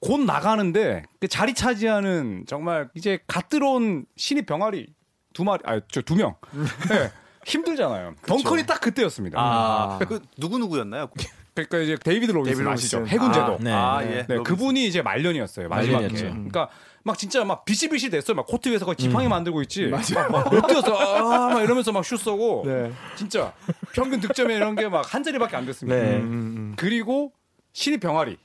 곧 0.00 0.20
나가는데 0.20 1.04
그 1.18 1.28
자리 1.28 1.54
차지하는 1.54 2.44
정말 2.46 2.90
이제 2.94 3.20
갓 3.26 3.48
들어온 3.48 4.04
신입 4.18 4.44
병아리 4.44 4.88
두 5.32 5.44
마리, 5.44 5.62
아, 5.64 5.80
저 5.90 6.02
두 6.02 6.14
명. 6.14 6.34
네. 6.90 7.10
힘들잖아요. 7.46 8.14
덩컨이 8.26 8.66
딱 8.66 8.82
그때였습니다. 8.82 9.38
아, 9.40 9.98
그 10.06 10.20
누구 10.36 10.58
누구였나요? 10.58 11.08
그러니까 11.54 11.78
이제 11.78 11.96
데이비드 11.96 12.32
로빈슨 12.32 12.66
아시죠? 12.68 12.98
로빈슨. 12.98 13.14
해군 13.14 13.32
제독. 13.32 13.54
아, 13.54 13.58
네. 13.60 13.72
아, 13.72 14.00
네. 14.02 14.16
예. 14.18 14.26
네, 14.26 14.38
그분이 14.42 14.86
이제 14.86 15.02
말년이었어요. 15.02 15.68
마지막에. 15.68 16.04
말년이었죠. 16.06 16.26
그러니까 16.34 16.68
막 17.04 17.16
진짜 17.18 17.44
막 17.44 17.64
비실비실 17.64 18.10
됐어요. 18.10 18.34
막 18.34 18.46
코트 18.46 18.68
위에서 18.70 18.84
거의 18.86 18.96
지팡이만 18.96 19.28
들고 19.28 19.62
있지. 19.62 19.86
맞아요. 19.86 20.28
못 20.30 20.66
뛰어서 20.66 20.96
아, 20.96 21.54
막 21.54 21.62
이러면서 21.62 21.92
막 21.92 22.04
슛 22.04 22.18
쏘고. 22.18 22.62
네. 22.66 22.92
진짜 23.16 23.52
평균 23.94 24.20
득점에 24.20 24.54
이런 24.56 24.74
게 24.74 24.86
막 24.88 25.04
한 25.14 25.22
자리밖에 25.22 25.56
안 25.56 25.64
됐습니다. 25.66 25.96
네. 26.00 26.16
음, 26.16 26.74
그리고 26.76 27.32
신입 27.72 28.00
병아리 28.00 28.36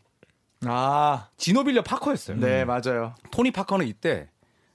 아, 0.65 1.27
지노빌리 1.37 1.83
파커였어요. 1.83 2.37
네, 2.37 2.65
맞아요. 2.65 3.15
토니 3.31 3.51
파커는 3.51 3.87
이때 3.87 4.27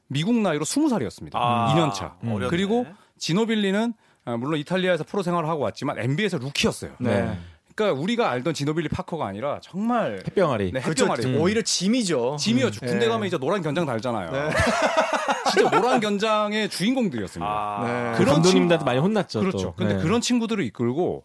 미국 0.09 0.35
나이로 0.35 0.65
20살이었습니다. 0.65 1.31
아, 1.35 1.75
2년 1.75 1.93
차. 1.93 2.17
그리고 2.49 2.87
지노빌리는 3.19 3.93
아, 4.27 4.37
물론 4.39 4.59
이탈리아에서 4.59 5.05
프로 5.05 5.23
생활을 5.23 5.49
하고 5.49 5.63
왔지만 5.63 5.99
NBA에서 5.99 6.39
루키였어요. 6.39 6.93
네. 6.99 7.39
그러니까 7.75 8.01
우리가 8.01 8.31
알던 8.31 8.55
지노빌리 8.55 8.89
파커가 8.89 9.27
아니라 9.27 9.59
정말 9.63 10.23
햇병아리. 10.27 10.73
네, 10.73 10.81
그렇죠. 10.81 11.07
햇병아리. 11.07 11.39
오히려 11.39 11.63
짐이죠. 11.63 12.37
짐이었죠. 12.39 12.81
음. 12.85 12.89
군대 12.89 13.07
네. 13.07 13.09
가면 13.09 13.27
이제 13.27 13.37
노란 13.37 13.63
견장 13.63 13.85
달잖아요. 13.85 14.51
진짜 15.53 15.71
노란 15.71 16.01
견장의 16.01 16.69
주인공들이었습니다. 16.71 17.51
아, 17.51 17.85
네. 17.85 18.19
그런 18.19 18.35
감독님들한테 18.35 18.85
많이 18.85 18.99
혼났죠. 18.99 19.41
그렇죠. 19.41 19.59
또. 19.59 19.75
근데 19.75 19.95
네. 19.97 20.03
그런 20.03 20.21
친구들을 20.21 20.63
이끌고 20.65 21.25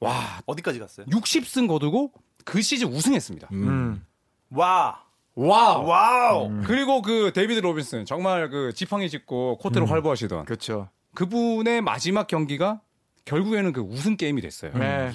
와 0.00 0.40
어디까지 0.46 0.78
갔어요? 0.78 1.06
60승 1.06 1.68
거두고 1.68 2.12
그 2.44 2.60
시즌 2.62 2.88
우승했습니다. 2.88 3.48
음. 3.52 4.04
와, 4.50 5.02
wow. 5.34 5.86
wow. 5.86 6.50
그리고 6.64 7.02
그 7.02 7.32
데이비드 7.34 7.60
로빈슨 7.60 8.04
정말 8.04 8.48
그 8.50 8.72
지팡이 8.74 9.08
짚고 9.08 9.58
코트를 9.58 9.90
활보하시던 9.90 10.44
그렇죠. 10.44 10.88
그분의 11.14 11.80
마지막 11.82 12.26
경기가 12.26 12.80
결국에는 13.24 13.72
그 13.72 13.80
우승 13.80 14.16
게임이 14.16 14.40
됐어요. 14.40 14.72
네. 14.74 15.10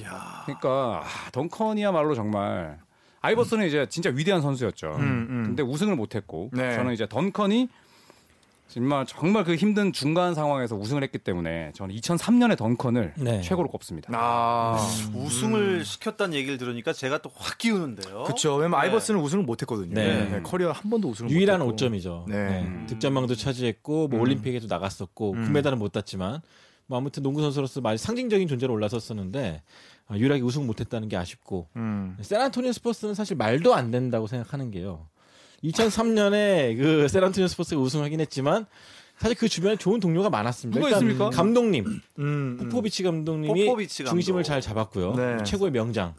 그러니까 0.45 1.03
아, 1.03 1.31
덩컨이야말로 1.31 2.15
정말 2.15 2.79
아이버슨은 3.21 3.67
이제 3.67 3.85
진짜 3.89 4.09
위대한 4.09 4.41
선수였죠. 4.41 4.95
음, 4.99 5.27
음. 5.29 5.43
근데 5.47 5.63
우승을 5.63 5.95
못했고 5.95 6.49
네. 6.53 6.75
저는 6.75 6.93
이제 6.93 7.07
던컨이 7.07 7.69
정말 8.67 9.05
정말 9.05 9.43
그 9.43 9.55
힘든 9.55 9.93
중간 9.93 10.33
상황에서 10.33 10.75
우승을 10.75 11.03
했기 11.03 11.19
때문에 11.19 11.71
저는 11.75 11.95
2003년에 11.95 12.57
던컨을 12.57 13.13
네. 13.17 13.41
최고로 13.41 13.69
꼽습니다. 13.69 14.09
아, 14.13 14.77
우승을 15.13 15.85
시켰다는 15.85 16.33
얘기를 16.33 16.57
들으니까 16.57 16.91
제가 16.91 17.19
또확 17.19 17.59
기우는데요. 17.59 18.23
그렇죠. 18.23 18.55
왜냐면 18.55 18.79
네. 18.79 18.87
아이버스는 18.87 19.19
우승을 19.19 19.43
못했거든요. 19.43 19.93
네. 19.93 20.27
네, 20.29 20.41
커리어 20.41 20.71
한 20.71 20.89
번도 20.89 21.07
우승을 21.09 21.29
유일한 21.29 21.59
못했고. 21.59 21.73
오점이죠. 21.73 22.25
네. 22.27 22.61
네. 22.63 22.85
득점왕도 22.87 23.35
차지했고 23.35 24.07
뭐 24.07 24.19
음. 24.19 24.21
올림픽에도 24.23 24.65
나갔었고 24.67 25.33
음. 25.33 25.43
금메달은 25.45 25.77
못 25.77 25.91
땄지만 25.91 26.41
뭐 26.87 26.97
아무튼 26.97 27.23
농구 27.23 27.41
선수로서 27.41 27.81
많이 27.81 27.97
상징적인 27.97 28.47
존재로 28.47 28.73
올라섰었는데 28.73 29.61
아, 30.07 30.17
유일하게 30.17 30.41
우승 30.41 30.67
못했다는 30.67 31.07
게 31.07 31.17
아쉽고 31.17 31.67
음. 31.75 32.17
샌안토니오 32.21 32.71
스퍼스는 32.73 33.13
사실 33.15 33.35
말도 33.37 33.73
안 33.73 33.89
된다고 33.91 34.27
생각하는 34.27 34.71
게요. 34.71 35.07
2003년에 35.63 36.77
그 36.77 37.07
샌안토니오 37.07 37.47
스퍼스가 37.47 37.81
우승하긴 37.81 38.19
했지만 38.19 38.65
사실 39.17 39.37
그 39.37 39.47
주변에 39.47 39.75
좋은 39.77 39.99
동료가 39.99 40.29
많았습니다. 40.29 40.79
누가 40.79 40.91
있습니까? 40.91 41.29
감독님 41.29 41.85
음, 41.85 42.01
음. 42.19 42.57
포포비치 42.57 43.03
감독님이 43.03 43.65
포포비치 43.65 44.03
감독. 44.03 44.15
중심을 44.15 44.43
잘 44.43 44.59
잡았고요. 44.59 45.13
네. 45.15 45.43
최고의 45.43 45.71
명장. 45.71 46.13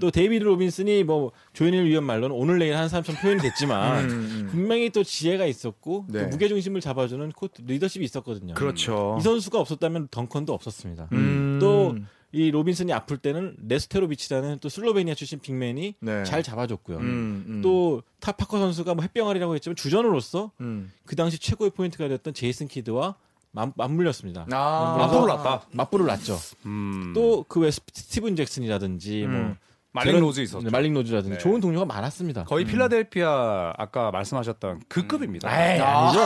또 0.00 0.10
데이비드 0.10 0.44
로빈슨이 0.44 1.04
뭐 1.04 1.32
조현일 1.52 1.84
위원 1.86 2.04
말로는 2.04 2.34
오늘 2.34 2.58
내일 2.58 2.76
하는 2.76 2.88
사람처럼 2.88 3.20
표현이 3.20 3.40
됐지만 3.40 4.04
음, 4.04 4.10
음. 4.10 4.48
분명히 4.50 4.90
또 4.90 5.02
지혜가 5.02 5.46
있었고 5.46 6.06
네. 6.08 6.22
또 6.22 6.28
무게 6.28 6.48
중심을 6.48 6.80
잡아주는 6.80 7.30
코트 7.32 7.62
리더십이 7.62 8.04
있었거든요. 8.04 8.54
그렇죠. 8.54 9.16
이 9.18 9.22
선수가 9.22 9.58
없었다면 9.58 10.08
덩컨도 10.10 10.52
없었습니다. 10.52 11.08
음. 11.12 11.58
또 11.60 12.28
이 12.28 12.50
로빈슨이 12.50 12.92
아플 12.92 13.18
때는 13.18 13.56
네스테로비치라는 13.66 14.58
또 14.60 14.68
슬로베니아 14.68 15.14
출신 15.14 15.38
big 15.40 15.63
man이 15.63 15.94
네. 16.00 16.24
잘 16.24 16.42
잡아줬고요. 16.42 16.98
음, 16.98 17.44
음. 17.48 17.62
또 17.62 18.02
파커 18.20 18.58
선수가 18.58 18.94
뭐 18.94 19.02
햇병아리라고 19.02 19.54
했지만 19.54 19.76
주전으로서 19.76 20.52
음. 20.60 20.92
그 21.06 21.16
당시 21.16 21.38
최고의 21.38 21.70
포인트가 21.70 22.08
됐던 22.08 22.34
제이슨 22.34 22.68
키드와 22.68 23.16
맞, 23.50 23.72
맞물렸습니다. 23.76 24.46
아, 24.52 24.96
맞불을 24.98 25.26
놨다. 25.26 25.66
맞불을 25.72 26.06
놨죠. 26.06 26.36
음. 26.66 27.12
또 27.14 27.35
그 27.35 27.56
외 27.56 27.70
스티븐 27.70 28.36
잭슨이라든지 28.36 29.24
음. 29.24 29.30
뭐 29.30 29.56
제런- 30.04 30.20
로즈 30.20 30.40
있었죠. 30.40 30.64
네, 30.64 30.70
말릭 30.70 30.92
로즈라든지 30.94 31.36
네. 31.36 31.38
좋은 31.38 31.60
동료가 31.60 31.84
많았습니다. 31.86 32.44
거의 32.44 32.64
필라델피아 32.64 33.74
아까 33.76 34.10
말씀하셨던 34.10 34.82
그 34.88 35.06
급입니다. 35.06 35.48
에이, 35.74 35.80
아니죠. 35.80 36.20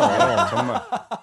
정말. 0.57 0.81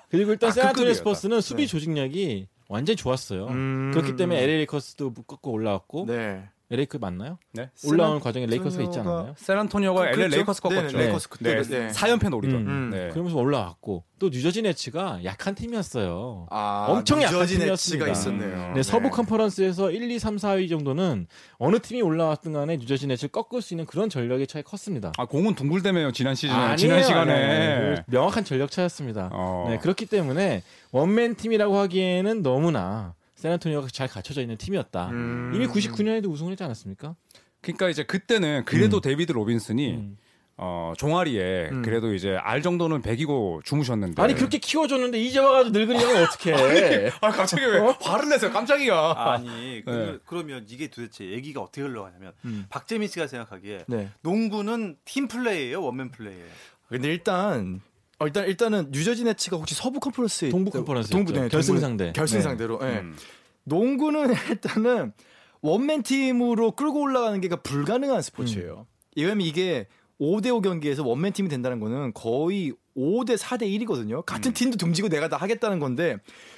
그리고 0.10 0.31
일단 0.31 0.50
아, 0.50 0.51
샌안토니 0.51 0.74
급급이었다. 0.75 0.98
스퍼스는 0.98 1.41
수비 1.41 1.67
조직력이 1.67 2.48
완전히 2.69 2.96
좋았어요. 2.96 3.48
음. 3.48 3.91
그렇기 3.93 4.15
때문에 4.15 4.39
LA 4.43 4.58
레이커스도 4.58 5.13
꺾고 5.13 5.51
올라왔고 5.51 6.05
네. 6.08 6.43
LA 6.72 6.86
그 6.86 6.98
맞나요? 6.98 7.40
네. 7.54 7.70
올라오는 7.86 8.20
과정에 8.20 8.46
레이커스가 8.46 8.84
있지 8.84 9.00
않았나요? 9.00 9.34
샌안토니오가 9.38 10.01
LA 10.10 10.16
그렇죠. 10.16 10.36
레이커스 10.38 10.62
꺾었죠. 10.62 10.98
레이커스 10.98 11.30
그때 11.30 11.62
네. 11.64 11.88
4연패 11.88 12.30
노리던. 12.30 12.62
음. 12.68 12.90
네. 12.92 13.10
그러면서 13.10 13.38
올라왔고 13.38 14.04
또 14.20 14.30
뉴저지 14.30 14.62
네츠가 14.62 15.22
약한 15.24 15.56
팀이었어요. 15.56 16.48
아, 16.52 16.86
엄청 16.90 17.22
약한 17.24 17.40
뉴저지 17.40 17.58
팀이었습니다. 17.58 18.06
네츠가 18.06 18.12
있었네요. 18.12 18.74
네, 18.76 18.84
서부 18.84 19.10
컨퍼런스에서 19.10 19.90
1, 19.90 20.12
2, 20.12 20.20
3, 20.20 20.36
4위 20.36 20.70
정도는 20.70 21.26
어느 21.58 21.80
팀이 21.80 22.04
올라왔든 22.04 22.54
간에 22.54 22.78
뉴저지 22.78 23.08
네츠를 23.08 23.32
꺾을 23.32 23.62
수 23.64 23.74
있는 23.74 23.86
그런 23.88 24.10
전력의 24.10 24.46
차이 24.46 24.62
컸습니다. 24.62 25.12
아 25.18 25.26
공은 25.26 25.56
둥글대매요 25.56 26.12
지난 26.12 26.36
시즌에 26.36 26.56
아니에요, 26.56 26.78
지난 26.78 27.04
시간에 27.04 27.34
아니에요. 27.34 27.96
그 28.06 28.12
명확한 28.12 28.44
전력 28.44 28.70
차였습니다. 28.70 29.30
어. 29.32 29.66
네, 29.70 29.78
그렇기 29.80 30.06
때문에 30.06 30.62
원맨 30.92 31.36
팀이라고 31.36 31.78
하기에는 31.78 32.44
너무나 32.44 33.16
샌안토니오가 33.39 33.88
잘 33.88 34.10
갖춰져 34.10 34.41
있는 34.41 34.58
팀이었다. 34.58 35.10
음. 35.12 35.51
이미 35.55 35.65
99년에도 35.65 36.29
우승을 36.29 36.51
했지 36.51 36.63
않았습니까? 36.63 37.15
그러니까 37.62 37.89
이제 37.89 38.03
그때는 38.03 38.65
그래도 38.65 38.98
음. 38.98 39.01
데이비드 39.01 39.31
로빈슨이 39.31 39.93
음. 39.93 40.17
어 40.58 40.91
종아리에 40.98 41.69
음. 41.72 41.81
그래도 41.81 42.13
이제 42.13 42.36
알 42.36 42.62
정도는 42.62 43.01
베이고 43.01 43.62
주무셨는데 43.63 44.22
아니 44.22 44.34
그렇게 44.34 44.58
키워줬는데 44.58 45.17
이제 45.22 45.39
와가지고 45.39 45.77
늙은 45.78 46.01
이 46.01 46.04
형은 46.03 46.24
어떡해? 46.24 47.12
아 47.22 47.31
갑자기 47.31 47.65
왜 47.65 47.79
화를 48.01 48.27
내세요 48.27 48.51
깜짝이야 48.51 49.13
아니 49.15 49.81
그, 49.86 49.89
네. 49.89 50.17
그러면 50.25 50.65
이게 50.67 50.88
도대체 50.88 51.29
얘기가 51.29 51.62
어떻게 51.62 51.81
흘러가냐면 51.81 52.34
음. 52.43 52.65
박재민 52.69 53.08
씨가 53.08 53.27
생각하기에 53.27 53.86
네. 53.88 54.10
농구는 54.22 54.98
팀 55.05 55.29
플레이예요, 55.29 55.81
원맨 55.81 56.12
플레이예요. 56.12 56.46
근데 56.89 57.08
일단 57.08 57.79
어, 58.20 58.26
일단 58.28 58.46
일단은 58.48 58.90
뉴저지 58.92 59.24
네츠가 59.24 59.58
혹시 59.58 59.76
서부 59.76 60.00
컨퍼런스에 60.00 60.50
동부 60.50 60.70
있- 60.70 60.74
컨퍼런스였죠. 60.74 61.16
동부 61.18 61.32
네, 61.34 61.48
결승 61.50 61.76
동부- 61.76 61.80
상대. 61.82 62.12
결승 62.14 62.38
네. 62.40 62.44
상대로. 62.44 62.80
예. 62.84 63.00
음. 63.00 63.16
농구는 63.64 64.28
일단은 64.50 65.14
원맨 65.62 66.04
팀으로 66.04 66.72
끌고 66.72 67.02
올라가는 67.02 67.40
게 67.40 67.48
불가능한 67.50 68.22
스포츠예요. 68.22 68.88
왜냐면 69.16 69.42
이게 69.46 69.88
5대5 70.20 70.62
경기에서 70.62 71.04
원맨 71.06 71.34
팀이 71.34 71.48
된다는 71.50 71.80
거는 71.80 72.14
거의 72.14 72.74
5대 72.98 73.38
4대 73.38 73.62
1이거든요. 73.64 74.26
같은 74.26 74.54
팀도 74.54 74.76
등지고 74.78 75.08
내가 75.08 75.30
다 75.30 75.38
하겠다는 75.38 75.80
건데 75.80 76.18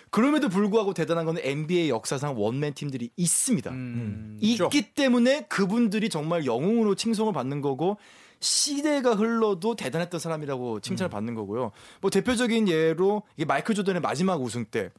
그럼에도 0.10 0.50
불구하고 0.50 0.94
대단한 0.96 1.26
거는 1.26 1.42
NBA 1.44 1.90
역사상 1.90 2.34
원맨 2.40 2.74
팀들이 2.74 3.12
있습니다. 3.16 3.70
음. 3.72 4.38
있기 4.42 4.94
때문에 4.94 5.46
그분들이 5.48 6.10
정말 6.10 6.46
영웅으로 6.46 6.96
칭송을 6.96 7.34
받는 7.34 7.62
거고 7.62 7.98
시대가 8.42 9.14
흘러도 9.16 9.76
대단했던 9.76 10.20
사람이라고 10.20 10.82
칭찬을 10.82 11.10
받는 11.10 11.36
거고요. 11.36 11.72
뭐 12.02 12.12
대표적인 12.12 12.68
예로 12.68 13.24
이게 13.38 13.46
마이클 13.46 13.74
조던의 13.76 14.02
마지막 14.02 14.42
우승 14.42 14.66
때 14.66 14.90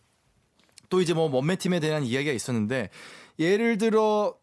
또 0.89 1.01
이제 1.01 1.15
뭐 1.15 1.31
원맨 1.35 1.57
팀에 1.57 1.81
대한 1.81 2.05
이야기가 2.05 2.33
있었는데 2.33 2.91
예를 3.39 3.79
들어 3.79 4.35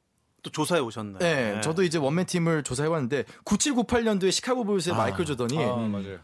또 0.42 0.50
조사해 0.50 0.82
오셨나요? 0.82 1.20
네, 1.20 1.62
저도 1.62 1.84
이제 1.84 2.00
원맨 2.00 2.26
팀을 2.26 2.64
조사해 2.64 2.90
봤는데 2.90 3.26
9798년도에 3.46 4.32
시카고 4.32 4.64
불스의 4.64 4.96
아. 4.96 4.98
마이클 4.98 5.26
조던이 5.26 5.58
아, 5.64 5.76
맞아요 5.76 6.18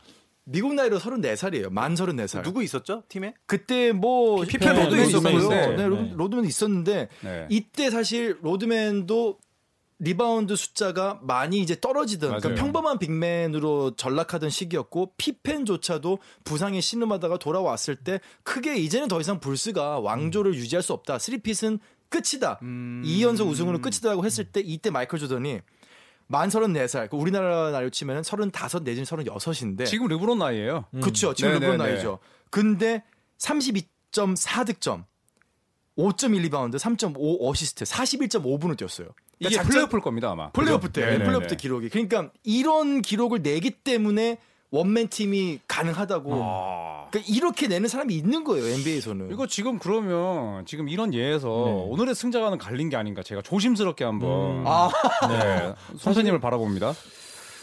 미국 0.46 0.74
나이로 0.74 0.98
34살이에요. 0.98 1.70
만 1.72 1.94
34살. 1.94 2.41
누구 2.44 2.63
있었죠 2.63 3.03
팀에? 3.08 3.36
그때 3.46 3.91
뭐 3.91 4.41
피펜, 4.41 4.74
피펜도 4.75 4.96
로드맨 4.96 5.08
있었고요. 5.36 5.50
네, 5.75 5.86
로- 5.88 6.01
네. 6.01 6.12
로드맨 6.15 6.46
있었는데 6.46 7.10
네. 7.22 7.46
이때 7.50 7.91
사실 7.91 8.38
로드맨도 8.41 9.38
리바운드 10.00 10.56
숫자가 10.56 11.20
많이 11.24 11.60
이제 11.60 11.80
떨어지던 11.80 12.38
그러니까. 12.40 12.62
평범한 12.62 13.00
big 13.00 13.28
man으로 13.28 13.96
전락하던 13.96 14.50
시기였고 14.50 15.14
피펜조차도 15.18 16.20
부상에 16.44 16.82
신음하다가 16.82 17.38
돌아왔을 17.38 17.96
때 17.96 18.20
크게 18.44 18.75
이제는 18.75 19.08
더 19.08 19.22
이상 19.22 19.40
불스가 19.40 20.00
왕조를 20.00 20.54
유지할 20.56 20.84
수 20.84 20.94
없다. 20.94 21.18
three-peat은 21.18 21.80
끝이다. 22.10 22.60
음. 22.62 23.04
2연속 23.06 23.48
우승으로 23.48 23.80
끝이다라고 23.80 24.25
했을 24.25 24.46
때 24.46 24.60
이때 24.60 24.90
마이클 24.90 25.18
조던이 25.18 25.62
만 26.28 26.50
34살, 26.50 27.10
그 27.10 27.18
우리나라 27.18 27.72
나이로 27.72 27.90
치면 27.92 28.24
35 28.24 28.80
내지는 28.84 29.06
36인데 29.06 29.86
지금 29.86 30.08
르브론 30.08 30.40
나이예요 30.40 30.86
그쵸 31.04 31.36
지금 31.36 31.52
네, 31.52 31.60
르브론 31.60 31.78
네, 31.78 31.84
네. 31.84 31.92
나이죠. 31.92 32.20
근데 32.50 33.04
32.4 33.38 34.66
득점, 34.66 35.06
5.1 35.98 36.42
리바운드, 36.42 36.78
3.5 36.78 37.38
어시스트, 37.42 37.86
41.5분을 37.86 38.78
뛰었어요. 38.78 39.10
이게 39.40 39.50
그러니까 39.50 39.64
플레이오프일 39.64 40.02
겁니다 40.02 40.32
아마. 40.32 40.50
플레이오프? 40.52 40.92
때 40.92 41.02
네네네. 41.02 41.24
플레이오프 41.25 41.48
때 41.48 41.56
기록이. 41.56 41.90
그러니까 41.90 42.30
이런 42.44 43.02
기록을 43.02 43.42
내기 43.42 43.72
때문에 43.72 44.38
원맨 44.72 45.10
팀이 45.10 45.60
가능하다고. 45.68 46.42
아. 46.44 47.08
그러니까 47.12 47.34
이렇게 47.34 47.68
내는 47.68 47.88
사람이 47.88 48.14
있는 48.14 48.44
거예요 48.44 48.66
NBA에서는. 48.66 49.32
이거 49.32 49.48
지금 49.48 49.80
그러면 49.80 50.66
지금 50.66 50.90
이런 50.90 51.14
예에서 51.14 51.48
네. 51.48 51.86
오늘의 51.90 52.16
승자가는 52.16 52.58
갈린 52.58 52.90
게 52.90 52.98
아닌가 52.98 53.24
제가 53.24 53.42
조심스럽게 53.42 54.04
한번 54.04 54.60
음. 54.60 54.64
아, 54.68 54.90
네. 55.30 55.74
선생님을 56.00 56.40
바라봅니다. 56.40 56.94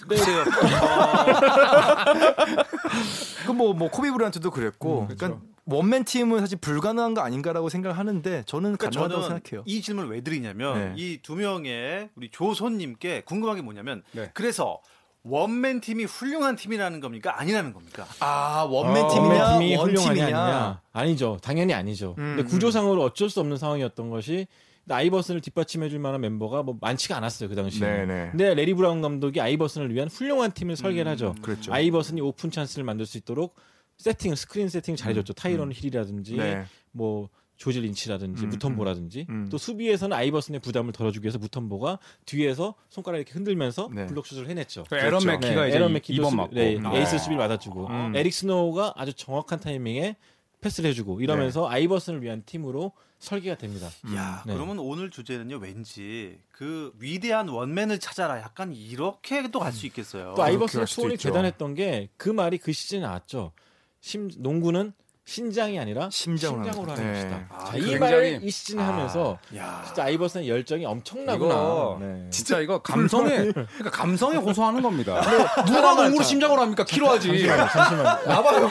글쎄요. 0.08 0.44
그뭐 3.46 3.72
뭐 3.74 3.90
코비 3.90 4.10
브라이언트도 4.10 4.50
그랬고. 4.50 5.06
음, 5.08 5.16
그러니까 5.16 5.40
원맨 5.64 6.04
팀은 6.04 6.40
사실 6.40 6.58
불가능한 6.58 7.14
거 7.14 7.20
아닌가라고 7.20 7.68
생각하는데 7.68 8.42
저는 8.46 8.76
그러니까 8.76 8.90
가능하다고 8.90 9.22
생각해요. 9.22 9.62
이 9.66 9.80
질문을 9.80 10.10
왜 10.10 10.20
드리냐면 10.20 10.94
네. 10.94 11.02
이두 11.02 11.36
명의 11.36 12.08
우리 12.16 12.30
조손님께 12.30 13.22
궁금한 13.24 13.56
게 13.56 13.62
뭐냐면 13.62 14.02
네. 14.12 14.30
그래서 14.34 14.80
원맨 15.24 15.80
팀이 15.80 16.04
훌륭한 16.04 16.56
팀이라는 16.56 16.98
겁니까 16.98 17.38
아니라는 17.40 17.72
겁니까? 17.72 18.06
아 18.18 18.66
원맨 18.68 19.04
어, 19.04 19.08
팀이냐 19.08 19.44
원맨 19.44 19.58
팀이 19.60 19.76
훌륭하냐. 19.76 20.24
아니냐 20.24 20.80
아니죠 20.92 21.38
당연히 21.40 21.74
아니죠 21.74 22.16
음, 22.18 22.34
근데 22.36 22.42
구조상으로 22.42 23.00
어쩔 23.04 23.30
수 23.30 23.38
없는 23.38 23.56
상황이었던 23.56 24.10
것이 24.10 24.48
아이버슨을 24.90 25.40
뒷받침해줄 25.42 26.00
만한 26.00 26.20
멤버가 26.22 26.64
뭐 26.64 26.76
많지가 26.80 27.16
않았어요 27.16 27.48
그 27.48 27.54
당시에 27.54 27.86
네네. 27.86 28.28
근데 28.32 28.54
래리 28.54 28.74
브라운 28.74 29.00
감독이 29.00 29.40
아이버슨을 29.40 29.94
위한 29.94 30.08
훌륭한 30.08 30.50
팀을 30.50 30.74
설계를 30.74 31.12
하죠 31.12 31.36
그렇죠. 31.40 31.72
아이버슨이 31.72 32.20
오픈 32.20 32.50
찬스를 32.50 32.82
만들 32.82 33.06
수 33.06 33.16
있도록 33.16 33.54
세팅 33.98 34.34
스크린 34.34 34.68
세팅 34.68 34.96
잘해줬죠 34.96 35.32
타이런 35.34 35.72
힐이라든지 35.72 36.36
네. 36.36 36.64
뭐 36.90 37.28
조지 37.56 37.80
린치라든지 37.80 38.44
음, 38.44 38.48
무톰보라든지 38.48 39.26
음. 39.28 39.48
또 39.48 39.56
수비에서는 39.56 40.16
아이버슨의 40.16 40.60
부담을 40.60 40.92
덜어주기 40.92 41.24
위해서 41.24 41.38
무톰보가 41.38 42.00
뒤에서 42.26 42.74
손가락 42.90 43.18
이렇게 43.18 43.32
흔들면서 43.34 43.88
네. 43.92 44.06
블록 44.06 44.26
슛을 44.26 44.48
해냈죠. 44.48 44.84
그 44.88 44.96
에런 44.96 45.24
맥키가 45.24 45.68
이제 45.68 45.76
에런 45.76 45.90
이- 45.90 45.92
맥키도 45.94 46.14
이번 46.14 46.30
수비- 46.30 46.36
맞고. 46.38 46.54
네, 46.54 46.78
아. 46.82 46.96
에이스 46.96 47.18
수비를 47.18 47.36
맡아주고 47.36 47.86
음. 47.86 48.16
에릭 48.16 48.34
스노우가 48.34 48.94
아주 48.96 49.12
정확한 49.14 49.60
타이밍에 49.60 50.16
패스를 50.60 50.90
해주고 50.90 51.20
이러면서 51.20 51.68
아이버슨을 51.68 52.22
위한 52.22 52.42
팀으로 52.44 52.92
설계가 53.20 53.56
됩니다. 53.56 53.88
야, 54.16 54.42
네. 54.44 54.54
그러면 54.54 54.80
오늘 54.80 55.10
주제는요. 55.10 55.58
왠지 55.58 56.38
그 56.50 56.92
위대한 56.98 57.48
원맨을 57.48 58.00
찾아라. 58.00 58.38
약간 58.40 58.72
이렇게도 58.72 59.60
갈수 59.60 59.86
있겠어요. 59.86 60.34
또 60.36 60.42
아이버슨의 60.42 60.88
소원이. 60.88 61.16
대단했던 61.16 61.74
게 61.74 62.08
그 62.16 62.28
말이 62.30 62.58
그 62.58 62.72
시즌에 62.72 63.00
나왔죠. 63.02 63.52
심, 64.02 64.28
농구는 64.36 64.92
신장이 65.32 65.78
아니라 65.78 66.08
심장으로 66.10 66.64
심장으로, 66.64 66.92
하는. 66.92 67.12
것이다. 67.14 67.28
네. 67.36 67.44
아, 67.50 67.76
이 67.76 67.96
말을 67.96 68.40
이 68.42 68.50
시즌에 68.50 68.82
하면서 68.82 69.38
야, 69.56 69.82
진짜 69.86 70.04
아이버슨의 70.04 70.48
열정이 70.48 70.84
엄청나구나. 70.84 71.98
네. 72.00 72.26
진짜 72.30 72.58
이거 72.58 72.82
감성에 72.82 73.28
그러니까 73.52 73.90
감성에 73.92 74.36
호소하는 74.36 74.82
겁니다. 74.82 75.20
누가 75.22 75.64
사람만 75.64 75.96
농구를 76.06 76.18
자- 76.18 76.24
심장으로 76.24 76.60
합니까? 76.60 76.84
키로 76.84 77.08
하지. 77.08 77.28
잠시만요. 77.28 77.68
잠시만요. 77.68 78.02
나봐요. 78.26 78.70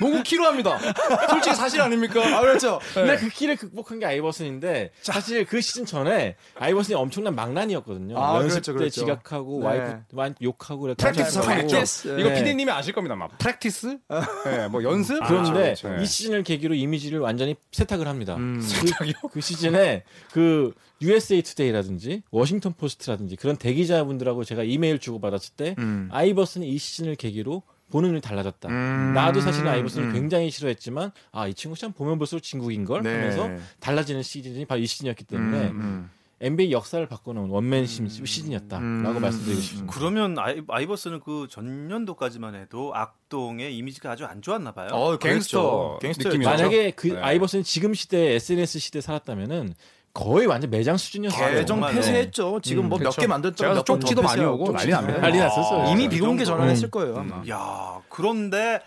농구 0.00 0.22
키로 0.22 0.44
합니다. 0.46 0.78
솔직히 1.28 1.56
사실 1.56 1.80
아닙니까? 1.80 2.20
아 2.36 2.40
그렇죠. 2.42 2.78
근데 2.94 3.16
그 3.16 3.28
키를 3.28 3.56
극복한 3.56 3.98
게 3.98 4.06
아이버슨인데 4.06 4.92
사실 5.02 5.44
그 5.46 5.60
시즌 5.60 5.84
전에 5.84 6.36
아이버슨이 6.60 6.94
엄청난 6.94 7.34
망나니였거든요. 7.34 8.16
아, 8.22 8.36
연습 8.36 8.50
그렇죠, 8.62 8.72
때 8.72 8.78
그렇죠. 8.78 9.00
지각하고 9.00 9.60
네. 9.60 9.66
와이프 9.66 9.96
완 10.12 10.34
욕하고 10.40 10.94
practice. 10.94 11.40
practice. 11.40 12.20
이거 12.20 12.28
네. 12.28 12.34
피디님이 12.36 12.70
아실 12.70 12.94
겁니다. 12.94 13.16
막 13.16 13.36
practice, 13.38 13.98
네, 14.46 14.68
뭐 14.68 14.82
연습. 14.84 15.18
그런데 15.26 15.74
그렇죠, 15.74 15.87
그렇죠. 15.88 16.02
이 16.02 16.06
시즌을 16.06 16.42
계기로 16.42 16.74
이미지를 16.74 17.20
완전히 17.20 17.56
세탁을 17.72 18.06
합니다. 18.06 18.36
음. 18.36 18.60
그, 18.60 19.28
그 19.32 19.40
시즌에 19.40 20.04
그 20.32 20.72
USA 21.02 21.42
투데이라든지 21.42 22.22
워싱턴 22.30 22.72
포스트라든지 22.74 23.36
그런 23.36 23.56
대기자분들하고 23.56 24.44
제가 24.44 24.64
이메일 24.64 24.98
주고 24.98 25.20
받았을 25.20 25.54
때 25.56 25.74
음. 25.78 26.08
아이버슨이 26.10 26.68
이 26.68 26.78
시즌을 26.78 27.14
계기로 27.16 27.62
보는 27.90 28.10
눈이 28.10 28.20
달라졌다. 28.20 28.68
음. 28.68 29.12
나도 29.14 29.40
사실 29.40 29.66
아이버슨을 29.66 30.08
음. 30.08 30.12
굉장히 30.12 30.50
싫어했지만 30.50 31.10
아 31.32 31.48
이 31.48 31.54
친구 31.54 31.76
참 31.76 31.92
보면 31.92 32.18
볼수록 32.18 32.42
진국인 32.42 32.84
걸 32.84 33.02
네. 33.02 33.12
하면서 33.14 33.48
달라지는 33.80 34.22
시즌이 34.22 34.66
바로 34.66 34.80
이 34.80 34.86
시즌이었기 34.86 35.24
때문에 35.24 35.68
음. 35.68 36.10
NBA 36.40 36.70
역사를 36.70 37.04
바꿔놓은 37.06 37.50
원맨 37.50 37.86
시- 37.86 38.08
시즌이었다라고 38.08 38.84
음. 38.84 39.20
말씀드리고 39.20 39.60
싶습니다. 39.60 39.92
그러면 39.92 40.38
아이, 40.38 40.62
아이버스는 40.68 41.20
그 41.20 41.48
전년도까지만 41.50 42.54
해도 42.54 42.92
악동의 42.94 43.76
이미지가 43.76 44.12
아주 44.12 44.24
안 44.24 44.40
좋았나 44.40 44.72
봐요. 44.72 44.88
어, 44.92 45.18
갱스터 45.18 45.98
갱스터 46.00 46.28
느낌이었죠. 46.28 46.50
만약에 46.56 46.90
그 46.92 47.08
네. 47.08 47.20
아이버슨이 47.20 47.64
지금 47.64 47.92
시대 47.94 48.34
SNS 48.34 48.78
시대 48.78 48.98
에 48.98 49.02
살았다면은 49.02 49.74
거의 50.14 50.46
완전 50.46 50.70
매장 50.70 50.96
수준이었어요. 50.96 51.50
계정 51.50 51.66
정말, 51.66 51.94
폐쇄했죠. 51.94 52.60
지금 52.62 52.84
음, 52.84 52.88
뭐몇 52.88 52.98
그렇죠. 53.00 53.20
개 53.20 53.26
만들었다가 53.26 53.56
제가 53.56 53.74
몇번 53.74 54.00
쪽지도 54.00 54.22
많이 54.22 54.44
오고 54.44 54.72
난리 54.72 54.90
납니다. 54.90 55.20
난리 55.20 55.38
났었어요. 55.38 55.82
아, 55.82 55.90
이미 55.90 56.04
그 56.04 56.10
비공개. 56.10 56.44
전환했을 56.44 56.90
거예요. 56.90 57.16
아마. 57.18 57.42
야, 57.48 58.00
그런데 58.08 58.80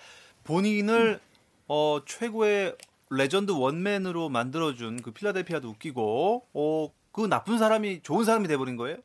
본인을 0.43 1.19
어, 1.67 1.99
최고의 2.05 2.75
legend 3.11 3.51
one 3.51 3.75
man으로 3.75 4.29
만들어준 4.29 5.01
그 5.01 5.11
필라델피아도 5.11 5.69
웃기고, 5.69 6.43
어, 6.53 6.89
그 7.11 7.27
나쁜 7.27 7.57
사람이 7.57 8.01
좋은 8.03 8.25
사람이 8.25 8.47
돼버린 8.47 8.77
거예요? 8.77 8.97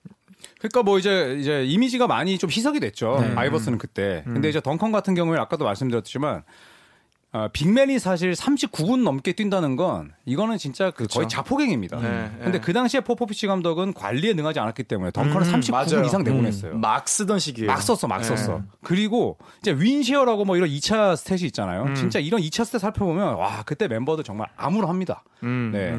그러니까 0.58 0.82
뭐 0.82 0.98
이제 0.98 1.36
이제 1.40 1.64
이미지가 1.64 2.06
많이 2.06 2.38
좀 2.38 2.50
희석이 2.50 2.80
됐죠. 2.80 3.18
네. 3.20 3.34
아이버슨은 3.34 3.78
그때. 3.78 4.22
근데 4.24 4.48
이제 4.48 4.60
덩컨 4.60 4.92
같은 4.92 5.14
경우에 5.14 5.38
아까도 5.38 5.64
말씀드렸지만 5.64 6.42
어, 7.32 7.48
big 7.52 7.72
man이 7.72 7.98
사실 7.98 8.32
39분 8.32 9.02
넘게 9.02 9.32
뛴다는 9.32 9.76
건 9.76 10.12
이거는 10.24 10.56
진짜 10.56 10.90
그 10.90 11.06
거의 11.06 11.28
자폭행입니다. 11.28 11.98
네, 12.00 12.30
근데 12.38 12.52
네. 12.52 12.60
그 12.60 12.72
당시에 12.72 13.00
포포비치 13.00 13.46
감독은 13.46 13.92
관리에 13.92 14.32
능하지 14.32 14.58
않았기 14.60 14.84
때문에 14.84 15.10
덩컨을 15.10 15.46
음, 15.46 15.60
39분 15.60 15.70
맞아요. 15.72 16.06
이상 16.06 16.22
내보냈어요. 16.22 16.78
막 16.78 17.06
쓰던 17.06 17.38
시기에. 17.38 17.66
막 17.66 17.82
썼어, 17.82 18.08
막 18.08 18.22
네. 18.22 18.24
썼어. 18.24 18.62
그리고 18.82 19.36
이제 19.60 19.72
win 19.72 19.91
share라고 19.91 20.46
뭐 20.46 20.56
이런 20.56 20.70
2차 20.70 21.12
stat이 21.14 21.42
있잖아요. 21.46 21.82
음. 21.82 21.94
진짜 21.94 22.20
이런 22.20 22.40
2차 22.40 22.62
stat 22.64 22.78
살펴보면 22.78 23.34
와 23.34 23.62
그때 23.66 23.86
멤버들 23.86 24.24
정말 24.24 24.48
암울합니다. 24.56 25.22
음. 25.42 25.70
네. 25.74 25.94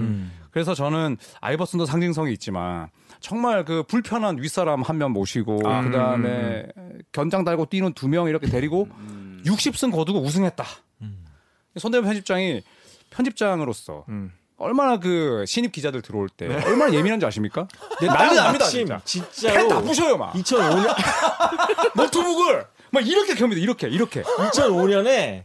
음. 0.57 0.63
그래서 0.63 0.73
저는 0.73 1.17
아이버슨도 1.41 1.85
상징성이 1.85 2.33
있지만 2.33 2.89
정말 3.19 3.63
그 3.65 3.83
불편한 3.83 4.41
윗사람 4.41 4.81
한 4.81 4.97
명 4.97 5.11
모시고 5.11 5.61
아, 5.65 5.81
그 5.83 5.91
다음에 5.91 6.65
견장 7.11 7.43
달고 7.43 7.67
뛰는 7.67 7.93
두 7.93 8.07
명 8.07 8.27
이렇게 8.27 8.47
데리고 8.47 8.87
음. 8.97 9.41
60승 9.45 9.91
거두고 9.91 10.19
우승했다. 10.21 10.63
음. 11.01 11.25
손대범 11.77 12.05
편집장이 12.05 12.63
편집장으로서 13.11 14.05
음. 14.09 14.31
얼마나 14.57 14.97
그 14.99 15.45
신입 15.45 15.71
기자들 15.71 16.01
들어올 16.01 16.29
때 16.29 16.47
얼마나 16.47 16.91
예민한지 16.91 17.25
아십니까? 17.27 17.67
근데 17.99 18.07
난리 18.11 18.35
딱 18.35 18.43
납니다, 18.45 18.65
진짜. 18.65 18.99
진짜로 19.05 19.53
펜 19.53 19.70
다 19.70 19.81
부셔요 19.81 20.17
막 20.17 20.33
2005년 20.33 20.95
노트북을 21.95 22.65
막 22.91 23.07
이렇게 23.07 23.35
켭니다 23.35 23.61
이렇게 23.61 23.87
이렇게 23.87 24.23
2005년에 24.23 25.43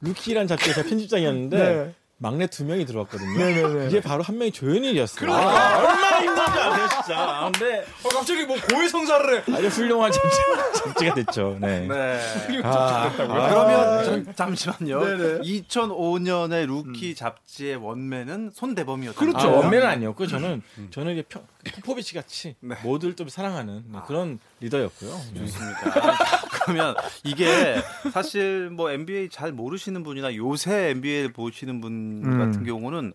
루키란 0.00 0.46
잡지에서 0.48 0.82
편집장이었는데 0.82 1.56
네. 1.58 1.94
막내 2.20 2.48
두 2.48 2.64
명이 2.64 2.84
들어왔거든요. 2.84 3.38
네네네. 3.38 3.84
그게 3.84 4.00
바로 4.00 4.24
한 4.24 4.38
명이 4.38 4.50
조현일이었어요. 4.50 5.32
아, 5.32 5.78
얼마나 5.78 6.18
힘든지 6.20 6.58
아세요, 6.60 6.88
진짜. 6.88 7.50
근데 7.52 7.86
어, 8.02 8.08
갑자기 8.08 8.44
뭐 8.44 8.56
고해성사를 8.60 9.48
해 9.48 9.54
아주 9.54 9.68
훌륭한 9.68 10.10
잡지, 10.10 10.38
잡지가 10.74 11.14
됐죠. 11.14 11.58
네. 11.60 11.86
네. 11.86 12.20
아, 12.64 13.12
그러면 13.16 14.04
잠, 14.04 14.34
잠시만요. 14.34 15.04
네네. 15.04 15.38
2005년의 15.42 16.66
루키 16.66 17.14
잡지의 17.14 17.76
one 17.76 18.01
man은 18.01 18.50
손대범이었다. 18.52 19.18
그렇죠. 19.18 19.38
아, 19.38 19.50
one 19.58 19.67
man은 19.67 19.86
아니었고 19.86 20.26
저는 20.26 20.62
저는 20.90 21.12
이게 21.12 21.22
평, 21.22 21.46
포포비치 21.76 22.14
같이 22.14 22.56
네. 22.60 22.74
모두를 22.82 23.14
좀 23.14 23.28
사랑하는 23.28 23.84
네, 23.92 23.98
그런 24.08 24.40
리더였고요. 24.60 25.20
네. 25.34 25.46
좋습니다. 25.46 26.47
그러면 26.68 26.94
이게 27.24 27.76
사실 28.12 28.70
뭐 28.70 28.90
NBA 28.90 29.30
잘 29.30 29.52
모르시는 29.52 30.02
분이나 30.02 30.34
요새 30.36 30.90
NBA를 30.90 31.32
보시는 31.32 31.80
분 31.80 32.22
음. 32.24 32.38
같은 32.38 32.64
경우는 32.64 33.12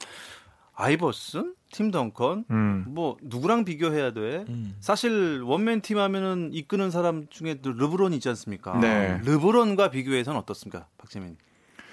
아이버슨, 0.76 1.54
팀 1.72 1.92
덩컨 1.92 2.46
음. 2.50 2.86
뭐 2.88 3.18
누구랑 3.22 3.64
비교해야 3.64 4.12
돼? 4.12 4.46
음. 4.50 4.76
사실 4.80 5.42
one 5.44 5.63
man 5.63 5.82
team 5.82 6.00
하면은 6.00 6.50
이끄는 6.52 6.90
사람 6.90 7.28
중에 7.30 7.60
또 7.62 7.72
르브론이 7.72 8.16
있지 8.16 8.28
않습니까? 8.30 8.80
네. 8.80 9.20
르브론과 9.24 9.92
비교해서는 9.92 10.40
어떻습니까, 10.40 10.88
박재민 10.98 11.38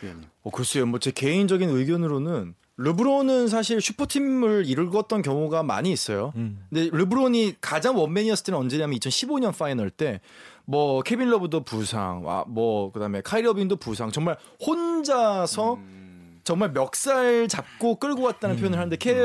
위원님? 0.03 0.25
어, 0.43 0.51
글쎄요. 0.51 0.87
뭐 0.87 0.99
제 0.99 1.11
개인적인 1.11 1.69
의견으로는 1.69 2.55
르브론은 2.79 3.49
사실 3.49 3.83
super 3.83 4.17
team을 4.17 4.65
이끌었던 4.67 5.21
경우가 5.21 5.63
많이 5.63 5.93
있어요. 5.93 6.33
음. 6.37 6.65
근데 6.71 6.89
르브론이 6.97 7.57
가장 7.61 7.99
one 7.99 8.09
man이었을 8.09 8.47
때는 8.47 8.59
언제냐면 8.59 8.99
2015년 8.99 9.57
final 9.57 9.91
때 9.91 10.23
뭐 10.71 11.03
케빈 11.03 11.29
러브도 11.31 11.65
부상, 11.65 12.25
와, 12.25 12.45
뭐 12.47 12.93
그다음에 12.93 13.23
카이리 13.23 13.49
어빙도 13.49 13.75
부상. 13.77 14.13
정말 14.13 14.37
혼자서 14.65 15.75
음. 15.75 16.41
정말 16.45 16.71
멱살 16.71 17.49
잡고 17.49 17.97
끌고 17.97 18.23
왔다는 18.23 18.55
표현을 18.57 18.79
하는데 18.79 18.97
캐, 18.97 19.17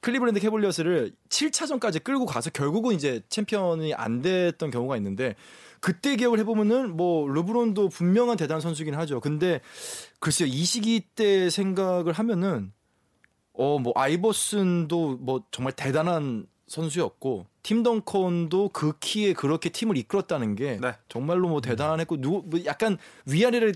클리브랜드 0.00 0.38
캐벌리어스를 0.38 1.12
7차전까지 1.28 2.04
끌고 2.04 2.26
가서 2.26 2.50
결국은 2.50 2.94
이제 2.94 3.22
챔피언이 3.28 3.92
안 3.94 4.22
됐던 4.22 4.70
경우가 4.70 4.96
있는데 4.98 5.34
그때 5.80 6.14
기억을 6.14 6.38
해보면은 6.38 6.96
뭐 6.96 7.28
르브론도 7.28 7.88
분명한 7.88 8.36
대단한 8.36 8.60
선수긴 8.60 8.94
하죠. 8.94 9.18
근데 9.20 9.60
글쎄요 10.20 10.48
이 10.48 10.64
시기 10.64 11.00
때 11.00 11.50
생각을 11.50 12.12
하면은 12.12 12.72
어 13.52 13.78
뭐 13.80 13.92
아이버슨도 13.96 15.18
뭐 15.20 15.42
정말 15.50 15.72
대단한 15.72 16.46
선수였고 16.74 17.46
팀 17.62 17.82
덩컨도 17.82 18.70
그 18.70 18.98
키에 18.98 19.32
그렇게 19.32 19.68
팀을 19.68 19.96
이끌었다는 19.96 20.56
게 20.56 20.78
네. 20.80 20.92
정말로 21.08 21.48
뭐 21.48 21.60
대단했고 21.60 22.20
누구 22.20 22.42
뭐 22.46 22.60
약간 22.64 22.98
위아래를 23.26 23.74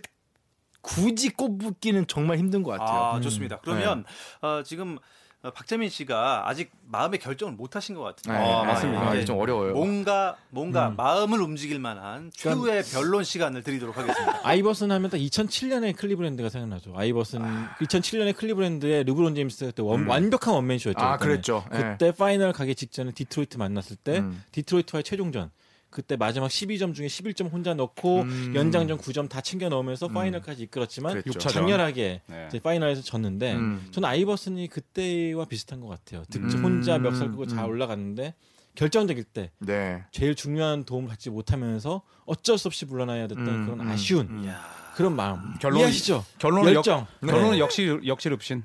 굳이 0.81 1.31
꼽기는 1.31 2.07
정말 2.07 2.39
힘든 2.39 2.63
것 2.63 2.73
같아요. 2.73 3.01
아, 3.01 3.21
좋습니다. 3.21 3.61
그러면 3.63 4.05
어, 4.41 4.63
지금 4.65 4.97
어, 4.97 5.01
박재민 5.43 5.89
씨가 5.89 6.49
아직 6.49 6.73
마음의 6.89 7.21
결정을 7.21 7.55
못 7.55 7.77
하신 7.77 7.95
것. 7.95 8.17
네, 8.27 8.33
아, 8.33 8.63
네. 8.63 8.67
맞습니다. 8.73 9.01
아, 9.09 9.25
좀 9.25 9.39
어려워요. 9.39 9.73
뭔가 9.73 10.37
뭔가 10.51 10.91
마음을 10.91 11.41
움직일 11.41 11.79
만한 11.79 12.33
최후의 12.35 12.83
변론 12.93 13.23
시간을 13.23 13.63
드리도록 13.63 13.97
하겠습니다. 13.97 14.41
아이버슨 14.43 14.91
하면 14.91 15.11
딱 15.11 15.17
2007년에 15.19 15.97
클리브랜드가 15.97 16.49
생각나죠. 16.49 16.93
아이버슨 16.97 17.41
2007년에 17.81 18.37
클리브랜드의 18.37 19.05
르브론 19.05 19.37
제임스 19.37 19.67
그때 19.67 19.83
원- 19.83 20.07
완벽한 20.07 20.55
원맨쇼였죠. 20.55 20.99
아. 21.01 21.17
그랬죠. 21.19 21.65
예. 21.73 21.77
그때 21.79 22.11
final 22.13 22.53
가기 22.53 22.75
직전에 22.75 23.13
디트로이트 23.13 23.59
만났을 23.59 23.97
때 23.97 24.19
음. 24.19 24.43
디트로이트와의 24.51 25.05
최종전. 25.05 25.51
그때 25.91 26.17
마지막 26.17 26.49
12점 26.49 26.95
중에 26.95 27.07
11점 27.07 27.51
혼자 27.51 27.73
넣고 27.75 28.23
음. 28.23 28.53
연장전 28.55 28.99
9점 28.99 29.29
다 29.29 29.41
챙겨 29.41 29.69
넣으면서 29.69 30.09
파이널까지 30.09 30.65
이끌었지만. 30.65 31.23
장렬하게 31.39 32.21
네. 32.27 32.49
파이널에서 32.63 33.03
졌는데 33.03 33.55
음. 33.55 33.89
저는 33.91 34.09
아이버슨이 34.09 34.69
그때와 34.69 35.47
비슷한 35.47 35.81
것 35.81 35.89
같아요. 35.89 36.25
득점 36.31 36.61
음. 36.61 36.65
혼자 36.65 36.99
멱살 36.99 37.31
끄고 37.31 37.47
잘 37.47 37.65
음. 37.65 37.71
올라갔는데 37.71 38.35
결정적일 38.75 39.25
때 39.25 39.51
네. 39.59 40.05
제일 40.13 40.35
중요한 40.35 40.85
도움을 40.85 41.09
받지 41.09 41.31
못하면서 41.31 42.03
어쩔 42.27 42.59
수 42.59 42.69
없이 42.69 42.85
물러나야 42.85 43.27
됐던 43.27 43.49
음, 43.49 43.65
그런 43.67 43.81
음, 43.81 43.89
아쉬운. 43.89 44.49
그런 44.95 45.17
마음. 45.17 45.55
결론은- 45.59 45.79
이해하시죠? 45.79 46.25
결론은 46.39 46.75
열정. 46.75 47.07
역, 47.23 47.27
결론은 47.29 47.59
역시 47.59 47.99
역시 48.07 48.29
릅신. 48.29 48.63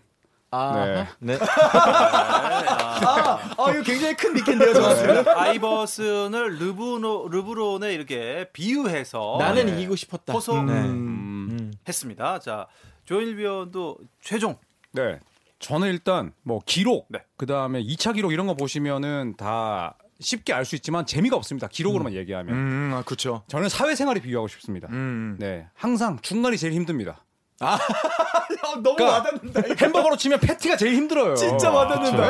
아, 0.56 1.08
네. 1.20 1.38
아, 1.42 3.40
아 3.58 3.72
이거 3.72 3.82
굉장히 3.84 4.16
큰 4.16 4.34
미끼인데요, 4.34 4.74
저한테. 4.74 5.30
아이버슨을 5.32 6.58
르브로, 6.60 7.28
르브론에 7.30 7.94
이렇게 7.94 8.48
비유해서 8.54 9.38
나는 9.40 9.66
네, 9.66 9.74
이기고 9.74 9.96
싶었다. 9.96 10.34
호소 10.34 10.62
네. 10.64 10.74
음. 10.74 11.48
음. 11.52 11.72
했습니다. 11.88 12.40
자, 12.40 12.68
조일 13.06 13.38
위원도 13.38 13.98
최종 14.22 14.58
네. 14.92 15.20
저는 15.60 15.88
일단 15.90 16.34
뭐 16.44 16.60
기록, 16.66 17.08
네. 17.10 17.20
그 17.38 17.46
다음에 17.46 17.82
2차 17.82 18.14
기록 18.14 18.32
이런 18.34 18.48
거 18.48 18.54
보시면은 18.54 19.36
다 19.38 19.98
쉽게 20.20 20.54
알 20.54 20.66
수 20.66 20.76
있지만 20.76 21.06
재미가 21.06 21.36
없습니다. 21.36 21.68
기록으로만 21.68 22.14
얘기하면. 22.14 22.56
음, 22.56 22.92
아, 22.94 23.02
그렇죠. 23.02 23.44
저는 23.48 23.70
사회생활에 23.70 24.22
비유하고 24.22 24.48
싶습니다. 24.50 24.88
음. 24.92 25.36
네. 25.40 25.68
항상 25.74 26.20
중간이 26.22 26.58
제일 26.58 26.74
힘듭니다. 26.74 27.26
아, 27.64 27.80
너무 28.82 28.96
그러니까 28.96 29.06
와닿는다. 29.18 29.60
이거. 29.62 29.76
햄버거로 29.86 30.18
치면 30.18 30.40
패티가 30.40 30.78
제일 30.78 30.96
힘들어요. 30.96 31.36
진짜 31.36 31.72
와닿는다. 31.72 32.28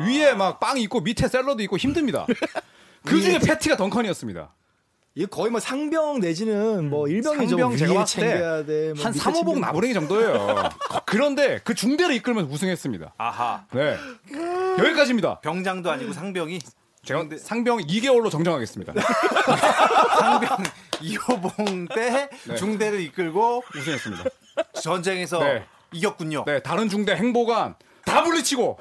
네. 0.00 0.06
위에 0.06 0.34
막 0.34 0.60
빵 0.60 0.78
있고 0.78 1.00
밑에 1.00 1.28
샐러드 1.28 1.62
있고 1.62 1.76
힘듭니다. 1.76 2.26
그 3.04 3.20
중에 3.20 3.38
패티가 3.38 3.76
덩컨이었습니다. 3.76 4.54
이거 5.14 5.26
거의 5.28 5.50
뭐 5.50 5.58
상병 5.60 6.20
내지는 6.20 6.90
뭐 6.90 7.08
일병이죠. 7.08 7.48
상병 7.58 7.76
제가 7.76 7.90
위에 7.92 7.98
봤을 7.98 8.20
때 8.22 8.28
챙겨야 8.30 8.64
돼. 8.64 8.92
뭐한 8.94 9.12
밑에 9.12 9.24
3호봉 9.24 9.34
챙기고. 9.34 9.58
나부랭이 9.60 9.94
정도예요. 9.94 10.68
그런데 11.06 11.60
그 11.64 11.74
중대를 11.74 12.14
이끌면 12.16 12.44
우승했습니다. 12.46 13.14
아하 13.18 13.64
네. 13.72 13.96
여기까지입니다. 14.78 15.40
병장도 15.40 15.90
아니고 15.90 16.12
상병이 16.12 16.60
제가 17.04 17.24
상병 17.38 17.78
2개월로 17.78 18.30
정정하겠습니다. 18.30 18.92
상병 20.20 20.58
이호봉 21.00 21.88
때 21.94 22.28
네. 22.46 22.54
중대를 22.56 23.00
이끌고 23.00 23.62
우승했습니다. 23.76 24.24
전쟁에서 24.80 25.38
네. 25.40 25.64
이겼군요. 25.92 26.44
네, 26.46 26.60
다른 26.62 26.88
중대 26.88 27.14
행보관 27.14 27.74
다 28.04 28.22
물리치고 28.22 28.78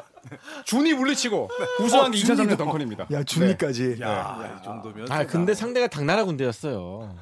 준이 0.65 0.93
물리치고 0.93 1.49
우승한 1.79 2.11
게 2.11 2.17
2003년 2.19 2.57
덩컨입니다. 2.57 3.07
야, 3.11 3.23
중위까지. 3.23 3.97
야, 4.01 4.59
이 4.59 4.63
정도면 4.63 5.11
아 5.11 5.25
근데 5.25 5.53
상대가 5.53 5.87
당나라 5.87 6.25
군대였어요. 6.25 7.15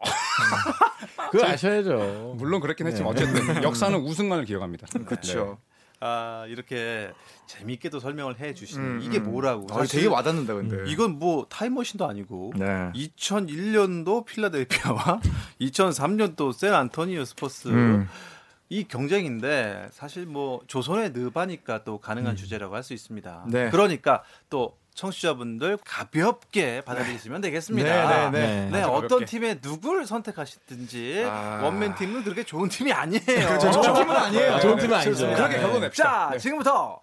그거 1.30 1.46
아셔야죠. 1.46 2.34
물론 2.38 2.60
그렇긴 2.60 2.86
했지만 2.86 3.12
어쨌든 3.12 3.62
역사는 3.62 3.98
우승만을 4.00 4.44
기억합니다. 4.44 4.86
그렇죠. 5.06 5.58
아, 6.00 6.46
이렇게 6.48 7.12
재미있게도 7.46 8.00
설명을 8.00 8.40
해 8.40 8.54
주시는 8.54 8.84
음, 8.84 9.00
이게 9.02 9.18
음. 9.18 9.24
뭐라고. 9.24 9.66
아, 9.70 9.84
되게 9.84 10.06
와닿는다 10.06 10.54
근데. 10.54 10.90
이건 10.90 11.18
뭐 11.18 11.46
타임머신도 11.48 12.06
아니고 12.08 12.52
네. 12.56 12.90
2001년도 12.94 14.24
필라델피아와 14.24 15.20
2003년도 15.60 16.52
샌 16.54 16.72
안토니오 16.72 17.24
스퍼스 17.24 17.68
음. 17.68 18.08
이 18.70 18.84
경쟁인데 18.84 19.88
사실 19.92 20.26
뭐 20.26 20.62
조선의 20.68 21.10
느바니까 21.12 21.84
또 21.84 21.98
가능한 21.98 22.36
주제라고 22.36 22.74
할 22.76 22.82
수 22.82 22.94
있습니다. 22.94 23.46
네. 23.48 23.68
그러니까 23.70 24.22
또 24.48 24.78
청취자분들 24.94 25.78
가볍게 25.84 26.80
받아들이시면 26.82 27.40
되겠습니다. 27.40 28.30
네, 28.30 28.38
네, 28.38 28.46
네. 28.64 28.70
네, 28.70 28.82
어떤. 28.82 29.24
팀에 29.24 29.60
누굴 29.60 30.06
선택하시든지 30.06 31.24
아. 31.26 31.60
원맨 31.62 31.94
팀은 31.94 32.24
그렇게 32.24 32.44
좋은 32.44 32.68
팀이 32.68 32.92
아니에요. 32.92 33.22
그렇죠. 33.24 33.70
좋은 33.70 33.94
팀은 33.94 34.16
아니에요. 34.16 34.54
아, 34.54 34.60
좋은 34.60 34.78
팀은 34.78 34.96
아니죠. 34.96 35.26
그렇게 35.26 35.56
네. 35.56 35.60
결론냅시다. 35.62 36.30
자, 36.30 36.38
지금부터 36.38 37.00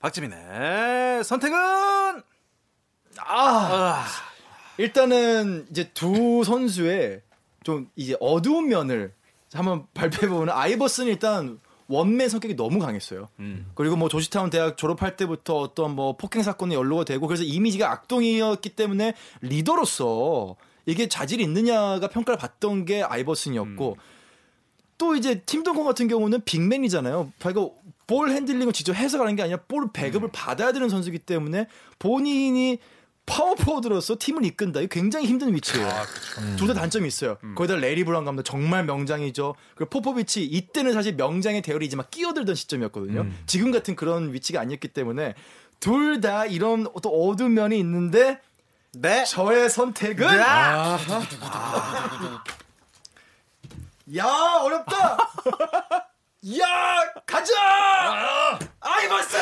박지민의 0.00 1.24
선택은 1.24 2.22
아, 3.18 4.04
일단은 4.78 5.66
이제 5.70 5.90
두 5.94 6.42
선수의 6.44 7.22
좀 7.62 7.88
이제 7.94 8.16
어두운 8.20 8.68
면을 8.68 9.12
한번 9.54 9.86
발표해 9.94 10.28
보면 10.28 10.50
아이버슨이 10.50 11.10
일단 11.10 11.60
one 11.88 12.08
man 12.08 12.28
성격이 12.28 12.56
너무 12.56 12.78
강했어요. 12.78 13.28
그리고 13.74 13.96
뭐 13.96 14.08
조지타운 14.08 14.50
대학 14.50 14.76
졸업할 14.76 15.16
때부터 15.16 15.58
어떤 15.58 15.94
뭐 15.94 16.16
폭행 16.16 16.42
사건에 16.42 16.74
연루가 16.74 17.04
되고 17.04 17.26
그래서 17.26 17.42
이미지가 17.42 17.90
악동이었기 17.90 18.70
때문에 18.70 19.14
리더로서 19.40 20.56
이게 20.86 21.08
자질이 21.08 21.42
있느냐가 21.44 22.08
평가를 22.08 22.38
받던 22.38 22.84
게 22.84 23.02
아이버슨이었고 23.02 23.96
또 24.98 25.16
이제 25.16 25.40
팀 25.40 25.51
덩컨 25.51 25.84
같은 25.84 26.08
경우는 26.08 26.42
big 26.44 26.62
man이잖아요. 26.62 27.32
그러니까 27.38 27.74
ball 28.06 28.30
handling을 28.30 28.72
직접 28.72 28.94
해서 28.94 29.15
하는 29.15 29.36
게 29.36 29.42
아니라 29.42 29.58
볼 29.66 29.90
배급을 29.92 30.30
받아야 30.32 30.72
되는 30.72 30.88
선수이기 30.88 31.20
때문에 31.20 31.66
본인이 31.98 32.78
파워포워드로서 33.26 34.16
팀을 34.18 34.44
이끈다. 34.44 34.80
이거 34.80 34.88
굉장히 34.88 35.26
힘든 35.26 35.54
위치예요. 35.54 35.88
둘다 36.56 36.74
단점이 36.74 37.06
있어요. 37.06 37.38
거기다 37.54 37.76
래리 37.76 38.04
브라운 38.04 38.24
감독 38.24 38.42
정말 38.42 38.84
명장이죠. 38.84 39.54
그리고 39.76 39.90
포포비치 39.90 40.44
이때는 40.44 40.92
사실 40.92 41.14
명장의 41.14 41.62
대열에 41.62 41.87
이제 41.87 41.97
막 41.97 42.06
끼어들던 42.10 42.54
시점이었거든요. 42.54 43.26
지금 43.46 43.70
같은 43.70 43.94
그런 43.96 44.32
위치가 44.32 44.60
아니었기 44.60 44.88
때문에 44.88 45.34
둘 45.80 46.20
다 46.20 46.46
이런 46.46 46.86
또 47.02 47.08
어두운 47.28 47.54
면이 47.54 47.78
있는데 47.78 48.40
네. 48.92 49.24
저의 49.24 49.70
선택은 49.70 50.26
아. 50.28 50.98
야 54.16 54.26
어렵다. 54.62 55.16
야 56.60 56.66
가자. 57.24 57.54
아이버스. 58.80 59.36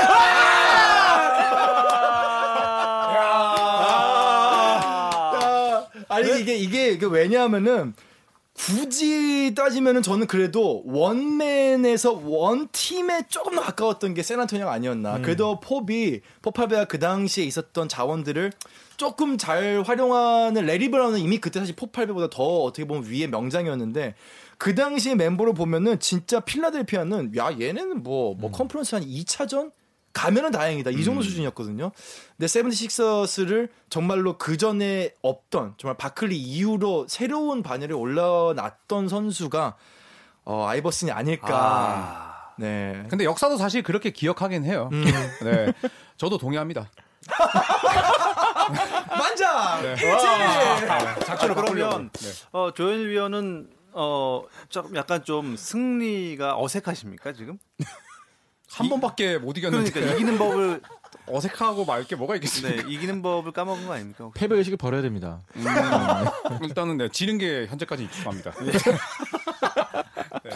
아니 6.21 6.41
이게 6.41 6.57
이게 6.57 6.91
이게 6.91 7.07
왜냐하면은 7.07 7.95
굳이 8.53 9.55
따지면은 9.55 10.03
저는 10.03 10.27
그래도 10.27 10.83
원맨에서 10.85 12.21
원 12.25 12.69
팀에 12.73 13.23
조금 13.29 13.55
더 13.55 13.63
가까웠던 13.63 14.13
게 14.13 14.23
샌안토니오가 14.23 14.71
아니었나. 14.71 15.15
그래도 15.23 15.61
pop이 15.61 16.21
포팔베가 16.43 16.85
그 16.85 16.99
당시에 16.99 17.45
있었던 17.45 17.89
자원들을 17.89 18.53
조금 18.99 19.39
잘 19.39 19.83
활용하는 19.87 20.67
레리 20.67 20.91
브라운은 20.91 21.21
이미 21.21 21.39
그때 21.39 21.59
사실 21.61 21.75
포팔베보다 21.75 22.29
더 22.29 22.43
어떻게 22.43 22.85
보면 22.87 23.11
위에 23.11 23.29
명장이었는데 23.29 24.15
그 24.59 24.75
당시에 24.75 25.15
멤버를 25.15 25.55
보면은 25.55 25.99
진짜 26.01 26.41
필라델피아는 26.41 27.35
야 27.39 27.51
얘네는 27.59 28.03
뭐뭐 28.03 28.51
컨퍼런스 28.51 28.95
한 28.97 29.05
2차전 29.07 29.71
가면은 30.13 30.51
다행이다 30.51 30.91
이 30.91 31.05
정도 31.05 31.23
수준이었거든요. 31.23 31.93
근데 32.37 32.49
세븐티식서스를 32.49 33.69
정말로 33.89 34.39
그 34.39 34.57
전에 34.57 35.15
없던 35.23 35.75
정말 35.79 35.97
바클리 35.97 36.37
이후로 36.37 37.07
새로운 37.09 37.63
반열에 37.63 37.93
올라놨던 37.95 39.09
선수가 39.09 39.77
어, 40.45 40.67
아이버슨이 40.67 41.11
아닐까. 41.13 41.49
아. 41.51 42.31
네. 42.59 43.05
근데 43.09 43.25
역사도 43.25 43.57
사실 43.57 43.83
그렇게 43.83 44.11
기억하긴 44.11 44.65
해요. 44.65 44.91
네. 45.43 45.73
저도 46.17 46.37
동의합니다. 46.39 46.91
만장. 49.09 49.97
자, 51.25 51.37
그러면 51.37 52.11
어, 52.53 52.71
조현 52.75 53.07
위원은 53.07 53.71
어, 53.93 54.45
조금 54.69 54.95
약간 54.97 55.25
좀 55.25 55.57
승리가 55.57 56.61
어색하십니까 56.61 57.33
지금? 57.33 57.59
한 58.73 58.89
번밖에 58.89 59.39
못 59.39 59.57
이겼는데 59.59 59.91
그러니까 59.91 60.17
이기는 60.17 60.39
법을 60.39 60.81
어색하고 61.27 61.85
말게 61.85 62.17
뭐가 62.17 62.35
있겠습니까? 62.37 62.83
네, 62.83 62.93
이기는 62.93 63.23
법을 63.23 63.53
까먹은 63.53 63.87
거 63.87 63.93
아닙니까? 63.95 64.25
혹시? 64.25 64.39
패배 64.39 64.57
의식을 64.57 64.79
버려야 64.79 65.03
됩니다. 65.03 65.41
일단은 66.63 66.97
네, 66.97 67.09
지는 67.11 67.39
게 67.39 67.67
현재까지 67.67 68.05
익숙합니다. 68.05 68.53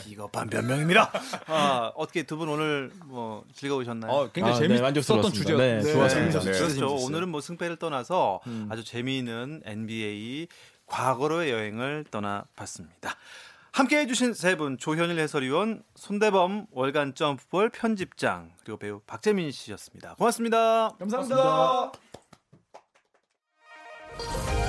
비겁한 0.04 0.48
변명입니다. 0.48 1.10
아, 1.46 1.92
어떻게 1.94 2.22
두 2.24 2.36
분 2.36 2.48
오늘 2.48 2.90
뭐 3.04 3.44
즐거우셨나요? 3.54 4.10
어, 4.12 4.30
굉장히 4.32 4.56
아, 4.56 4.60
네, 4.60 4.66
재밌었던 4.66 4.82
만족스러웠습니다. 4.84 5.38
주제였 5.40 5.58
네, 5.60 5.82
네, 5.82 5.92
좋았습니다. 5.92 6.40
재밌었어요. 6.40 6.76
그렇죠. 6.88 7.04
오늘은 7.06 7.28
뭐 7.28 7.40
승패를 7.40 7.76
떠나서 7.76 8.40
음. 8.46 8.68
아주 8.70 8.84
재미있는 8.84 9.62
NBA 9.64 10.48
과거로의 10.86 11.50
여행을 11.52 12.04
떠나봤습니다. 12.10 13.14
함께 13.74 13.98
해주신 13.98 14.34
세 14.34 14.56
분 14.56 14.78
조현일 14.78 15.18
해설위원, 15.18 15.82
손대범 15.96 16.66
월간 16.70 17.16
점프볼 17.16 17.70
편집장 17.70 18.52
그리고 18.62 18.78
배우 18.78 19.00
박재민 19.00 19.50
씨였습니다. 19.50 20.14
고맙습니다. 20.14 20.90
감사합니다. 20.96 21.92
고맙습니다. 24.16 24.63